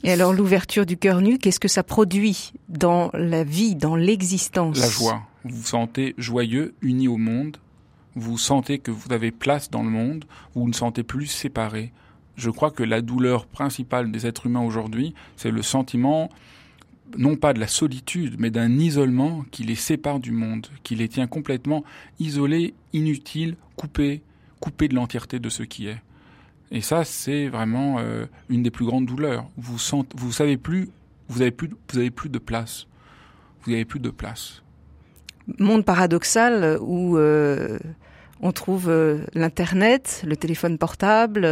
Et 0.04 0.12
alors 0.12 0.32
l'ouverture 0.32 0.86
du 0.86 0.96
cœur 0.96 1.20
nu, 1.20 1.38
qu'est-ce 1.38 1.60
que 1.60 1.68
ça 1.68 1.82
produit 1.82 2.52
dans 2.68 3.10
la 3.12 3.44
vie, 3.44 3.74
dans 3.74 3.96
l'existence? 3.96 4.78
La 4.78 4.88
joie. 4.88 5.22
Vous 5.44 5.56
vous 5.56 5.66
sentez 5.66 6.14
joyeux, 6.16 6.74
uni 6.80 7.08
au 7.08 7.16
monde. 7.16 7.56
Vous 8.14 8.38
sentez 8.38 8.78
que 8.78 8.90
vous 8.90 9.12
avez 9.12 9.30
place 9.30 9.70
dans 9.70 9.82
le 9.82 9.90
monde. 9.90 10.24
Vous 10.54 10.66
ne 10.68 10.72
sentez 10.72 11.02
plus 11.02 11.26
séparé 11.26 11.92
je 12.40 12.50
crois 12.50 12.70
que 12.70 12.82
la 12.82 13.02
douleur 13.02 13.46
principale 13.46 14.10
des 14.10 14.26
êtres 14.26 14.46
humains 14.46 14.64
aujourd'hui, 14.64 15.14
c'est 15.36 15.50
le 15.50 15.62
sentiment 15.62 16.30
non 17.18 17.36
pas 17.36 17.52
de 17.52 17.60
la 17.60 17.66
solitude, 17.66 18.36
mais 18.38 18.50
d'un 18.50 18.78
isolement 18.78 19.44
qui 19.50 19.64
les 19.64 19.74
sépare 19.74 20.20
du 20.20 20.32
monde, 20.32 20.68
qui 20.82 20.94
les 20.94 21.08
tient 21.08 21.26
complètement 21.26 21.84
isolés, 22.18 22.74
inutiles, 22.92 23.56
coupés, 23.76 24.22
coupés 24.60 24.88
de 24.88 24.94
l'entièreté 24.94 25.38
de 25.38 25.48
ce 25.48 25.62
qui 25.62 25.88
est. 25.88 25.98
Et 26.70 26.80
ça, 26.80 27.04
c'est 27.04 27.48
vraiment 27.48 27.96
euh, 27.98 28.26
une 28.48 28.62
des 28.62 28.70
plus 28.70 28.84
grandes 28.84 29.06
douleurs. 29.06 29.46
Vous 29.56 29.78
sentez, 29.78 30.16
vous 30.16 30.32
savez 30.32 30.56
plus, 30.56 30.88
vous 31.28 31.42
avez 31.42 31.50
plus, 31.50 31.70
vous 31.90 31.98
avez 31.98 32.10
plus 32.10 32.28
de 32.28 32.38
place. 32.38 32.86
Vous 33.62 33.72
avez 33.72 33.84
plus 33.84 34.00
de 34.00 34.10
place. 34.10 34.62
Monde 35.58 35.84
paradoxal 35.84 36.78
où 36.80 37.18
euh, 37.18 37.78
on 38.40 38.52
trouve 38.52 38.88
euh, 38.88 39.18
l'internet, 39.34 40.22
le 40.26 40.36
téléphone 40.36 40.78
portable, 40.78 41.44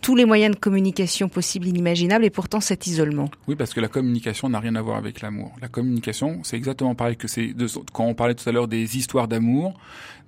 tous 0.00 0.14
les 0.14 0.24
moyens 0.24 0.54
de 0.54 0.60
communication 0.60 1.28
possibles, 1.28 1.66
inimaginables, 1.66 2.24
et 2.24 2.30
pourtant 2.30 2.60
cet 2.60 2.86
isolement. 2.86 3.30
Oui, 3.46 3.56
parce 3.56 3.74
que 3.74 3.80
la 3.80 3.88
communication 3.88 4.48
n'a 4.48 4.60
rien 4.60 4.74
à 4.74 4.82
voir 4.82 4.96
avec 4.96 5.20
l'amour. 5.20 5.52
La 5.60 5.68
communication, 5.68 6.40
c'est 6.42 6.56
exactement 6.56 6.94
pareil 6.94 7.16
que 7.16 7.28
c'est 7.28 7.54
quand 7.92 8.04
on 8.04 8.14
parlait 8.14 8.34
tout 8.34 8.48
à 8.48 8.52
l'heure 8.52 8.68
des 8.68 8.96
histoires 8.96 9.28
d'amour, 9.28 9.74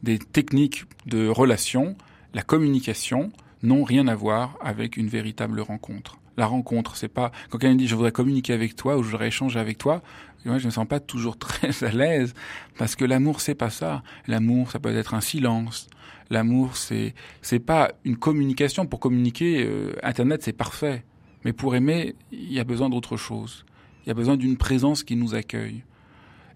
des 0.02 0.18
techniques 0.18 0.84
de 1.06 1.28
relation. 1.28 1.96
La 2.34 2.42
communication 2.42 3.32
n'ont 3.62 3.84
rien 3.84 4.08
à 4.08 4.14
voir 4.14 4.56
avec 4.60 4.96
une 4.96 5.08
véritable 5.08 5.60
rencontre. 5.60 6.16
La 6.36 6.46
rencontre, 6.46 6.96
c'est 6.96 7.08
pas 7.08 7.32
quand 7.50 7.58
quelqu'un 7.58 7.76
dit 7.76 7.86
je 7.86 7.94
voudrais 7.94 8.12
communiquer 8.12 8.54
avec 8.54 8.74
toi 8.76 8.96
ou 8.96 9.02
je 9.02 9.10
voudrais 9.10 9.28
échanger 9.28 9.58
avec 9.58 9.76
toi. 9.76 10.00
Moi, 10.44 10.58
je 10.58 10.66
me 10.66 10.70
sens 10.70 10.86
pas 10.86 11.00
toujours 11.00 11.38
très 11.38 11.84
à 11.84 11.90
l'aise 11.90 12.34
parce 12.78 12.96
que 12.96 13.04
l'amour, 13.04 13.40
c'est 13.40 13.54
pas 13.54 13.70
ça. 13.70 14.02
L'amour, 14.26 14.70
ça 14.70 14.78
peut 14.78 14.94
être 14.94 15.14
un 15.14 15.20
silence, 15.20 15.88
L'amour, 16.30 16.76
c'est 16.76 17.14
c'est 17.42 17.58
pas 17.58 17.92
une 18.04 18.16
communication. 18.16 18.86
Pour 18.86 19.00
communiquer, 19.00 19.64
euh, 19.66 19.92
Internet, 20.04 20.42
c'est 20.44 20.52
parfait. 20.52 21.04
Mais 21.44 21.52
pour 21.52 21.74
aimer, 21.74 22.14
il 22.30 22.52
y 22.52 22.60
a 22.60 22.64
besoin 22.64 22.88
d'autre 22.88 23.16
chose. 23.16 23.64
Il 24.04 24.08
y 24.08 24.10
a 24.12 24.14
besoin 24.14 24.36
d'une 24.36 24.56
présence 24.56 25.02
qui 25.02 25.16
nous 25.16 25.34
accueille. 25.34 25.82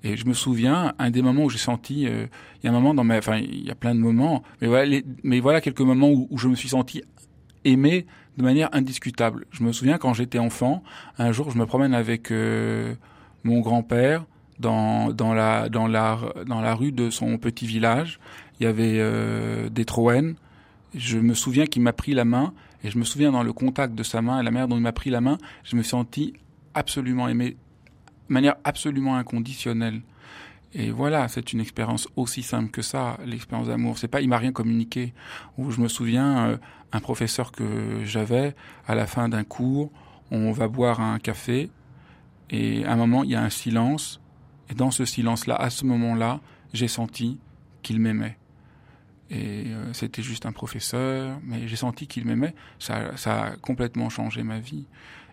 Et 0.04 0.16
je 0.16 0.26
me 0.26 0.34
souviens, 0.34 0.94
un 0.98 1.10
des 1.10 1.22
moments 1.22 1.44
où 1.44 1.50
j'ai 1.50 1.58
senti, 1.58 2.06
euh, 2.06 2.26
il 2.62 2.66
y 2.66 2.68
a 2.68 2.70
un 2.70 2.74
moment 2.74 2.94
dans 2.94 3.04
ma, 3.04 3.18
enfin, 3.18 3.38
il 3.38 3.64
y 3.64 3.70
a 3.70 3.74
plein 3.74 3.94
de 3.94 4.00
moments, 4.00 4.42
mais 4.60 4.68
voilà, 4.68 4.98
mais 5.22 5.40
voilà 5.40 5.62
quelques 5.62 5.80
moments 5.80 6.10
où, 6.10 6.28
où, 6.30 6.36
je 6.36 6.46
me 6.46 6.54
suis 6.54 6.68
senti 6.68 7.02
aimé 7.64 8.06
de 8.36 8.42
manière 8.42 8.68
indiscutable. 8.72 9.46
Je 9.50 9.64
me 9.64 9.72
souviens 9.72 9.96
quand 9.96 10.12
j'étais 10.12 10.38
enfant, 10.38 10.82
un 11.18 11.32
jour, 11.32 11.50
je 11.50 11.56
me 11.56 11.64
promène 11.64 11.94
avec 11.94 12.30
euh, 12.30 12.94
mon 13.44 13.60
grand-père 13.60 14.24
dans 14.58 15.12
dans 15.12 15.34
la 15.34 15.68
dans 15.68 15.86
la 15.86 16.18
dans 16.46 16.60
la 16.60 16.74
rue 16.74 16.92
de 16.92 17.10
son 17.10 17.38
petit 17.38 17.66
village 17.66 18.18
il 18.58 18.64
y 18.64 18.66
avait 18.66 18.98
euh, 18.98 19.68
des 19.68 19.84
Troènes. 19.84 20.36
Je 20.94 21.18
me 21.18 21.34
souviens 21.34 21.66
qu'il 21.66 21.82
m'a 21.82 21.92
pris 21.92 22.14
la 22.14 22.24
main, 22.24 22.52
et 22.82 22.90
je 22.90 22.98
me 22.98 23.04
souviens 23.04 23.32
dans 23.32 23.42
le 23.42 23.52
contact 23.52 23.94
de 23.94 24.02
sa 24.02 24.22
main 24.22 24.40
et 24.40 24.42
la 24.42 24.50
manière 24.50 24.68
dont 24.68 24.76
il 24.76 24.82
m'a 24.82 24.92
pris 24.92 25.10
la 25.10 25.20
main, 25.20 25.38
je 25.64 25.76
me 25.76 25.82
suis 25.82 25.90
senti 25.90 26.34
absolument 26.74 27.28
aimé, 27.28 27.56
de 28.28 28.32
manière 28.32 28.56
absolument 28.64 29.16
inconditionnelle. 29.16 30.02
Et 30.72 30.90
voilà, 30.90 31.28
c'est 31.28 31.52
une 31.52 31.60
expérience 31.60 32.08
aussi 32.16 32.42
simple 32.42 32.70
que 32.70 32.82
ça, 32.82 33.16
l'expérience 33.24 33.68
d'amour. 33.68 33.96
C'est 33.96 34.08
pas, 34.08 34.20
il 34.20 34.28
m'a 34.28 34.38
rien 34.38 34.52
communiqué. 34.52 35.14
Ou 35.56 35.70
je 35.70 35.80
me 35.80 35.86
souviens, 35.86 36.48
euh, 36.48 36.56
un 36.92 37.00
professeur 37.00 37.52
que 37.52 38.04
j'avais, 38.04 38.54
à 38.86 38.94
la 38.94 39.06
fin 39.06 39.28
d'un 39.28 39.44
cours, 39.44 39.90
on 40.30 40.50
va 40.50 40.66
boire 40.66 41.00
un 41.00 41.18
café, 41.20 41.70
et 42.50 42.84
à 42.84 42.92
un 42.92 42.96
moment, 42.96 43.24
il 43.24 43.30
y 43.30 43.34
a 43.34 43.42
un 43.42 43.50
silence, 43.50 44.20
et 44.70 44.74
dans 44.74 44.90
ce 44.90 45.04
silence-là, 45.04 45.56
à 45.56 45.70
ce 45.70 45.84
moment-là, 45.84 46.40
j'ai 46.72 46.88
senti 46.88 47.38
qu'il 47.82 48.00
m'aimait. 48.00 48.38
Et 49.30 49.66
euh, 49.66 49.92
c'était 49.92 50.22
juste 50.22 50.46
un 50.46 50.52
professeur, 50.52 51.38
mais 51.42 51.66
j'ai 51.66 51.76
senti 51.76 52.06
qu'il 52.06 52.24
m'aimait. 52.26 52.54
Ça, 52.78 53.16
ça 53.16 53.42
a 53.42 53.56
complètement 53.56 54.10
changé 54.10 54.42
ma 54.42 54.58
vie. 54.58 54.86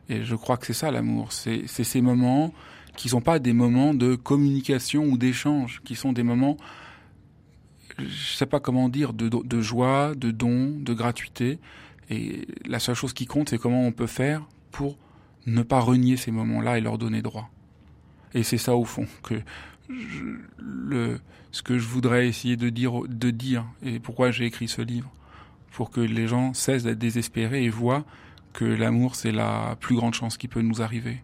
Et 0.10 0.24
je 0.24 0.36
crois 0.36 0.58
que 0.58 0.65
c'est 0.65 0.74
ça 0.74 0.91
l'amour. 0.91 1.32
C'est 1.32 1.67
ces 1.67 2.02
moments 2.02 2.54
qui 2.95 3.10
sont 3.10 3.21
pas 3.21 3.39
des 3.39 3.54
moments 3.54 3.93
de 3.93 4.15
communication 4.15 5.04
ou 5.06 5.17
d'échange, 5.17 5.82
qui 5.84 5.95
sont 5.95 6.13
des 6.13 6.24
moments, 6.24 6.58
je 7.97 8.36
sais 8.36 8.45
pas 8.45 8.60
comment 8.60 8.89
dire, 8.89 9.13
de 9.13 9.62
joie, 9.62 10.13
de 10.15 10.32
don, 10.32 10.74
de 10.78 10.93
gratuité. 10.93 11.60
Et 12.10 12.47
la 12.65 12.80
seule 12.80 12.95
chose 12.95 13.13
qui 13.13 13.26
compte, 13.26 13.50
c'est 13.50 13.58
comment 13.58 13.84
on 13.84 13.93
peut 13.93 14.08
faire 14.08 14.45
pour 14.71 14.97
ne 15.45 15.63
pas 15.63 15.80
renier 15.80 16.17
ces 16.17 16.32
moments-là 16.32 16.77
et 16.77 16.82
leur 16.82 16.97
donner 16.97 17.21
droit. 17.21 17.49
Et 18.34 18.43
c'est 18.43 18.58
ça 18.58 18.75
au 18.75 18.86
fond 18.86 19.08
que 19.23 19.36
le, 20.58 21.19
ce 21.51 21.62
que 21.62 21.77
je 21.77 21.88
voudrais 21.88 22.27
essayer 22.27 22.56
de 22.56 22.69
dire, 22.69 23.01
de 23.08 23.30
dire, 23.30 23.65
et 23.84 23.99
pourquoi 23.99 24.32
j'ai 24.32 24.45
écrit 24.45 24.67
ce 24.67 24.82
livre, 24.82 25.12
pour 25.71 25.89
que 25.89 26.01
les 26.01 26.27
gens 26.27 26.54
cessent 26.54 26.84
d'être 26.84 26.99
désespérés 26.99 27.63
et 27.63 27.69
voient 27.69 28.06
que 28.54 28.65
l'amour, 28.65 29.15
c'est 29.15 29.32
la 29.32 29.77
plus 29.80 29.95
grande 29.95 30.13
chance 30.13 30.38
qui 30.38 30.47
peut 30.47 30.62
nous 30.62 30.82
arriver. 30.82 31.21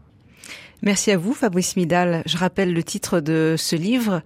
Merci 0.82 1.12
à 1.12 1.18
vous, 1.18 1.34
Fabrice 1.34 1.76
Midal. 1.76 2.24
Je 2.26 2.38
rappelle 2.38 2.74
le 2.74 2.84
titre 2.84 3.20
de 3.20 3.56
ce 3.58 3.76
livre. 3.76 4.22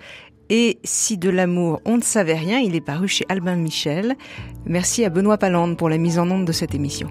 Et 0.50 0.80
si 0.84 1.18
de 1.18 1.30
l'amour, 1.30 1.82
on 1.86 1.96
ne 1.96 2.02
savait 2.02 2.38
rien, 2.38 2.60
il 2.60 2.76
est 2.76 2.82
paru 2.82 3.08
chez 3.08 3.26
Albin 3.30 3.56
Michel. 3.56 4.16
Merci 4.66 5.06
à 5.06 5.10
Benoît 5.10 5.38
Palande 5.38 5.78
pour 5.78 5.88
la 5.88 5.98
mise 5.98 6.20
en 6.20 6.30
onde 6.30 6.46
de 6.46 6.52
cette 6.52 6.76
émission. 6.76 7.10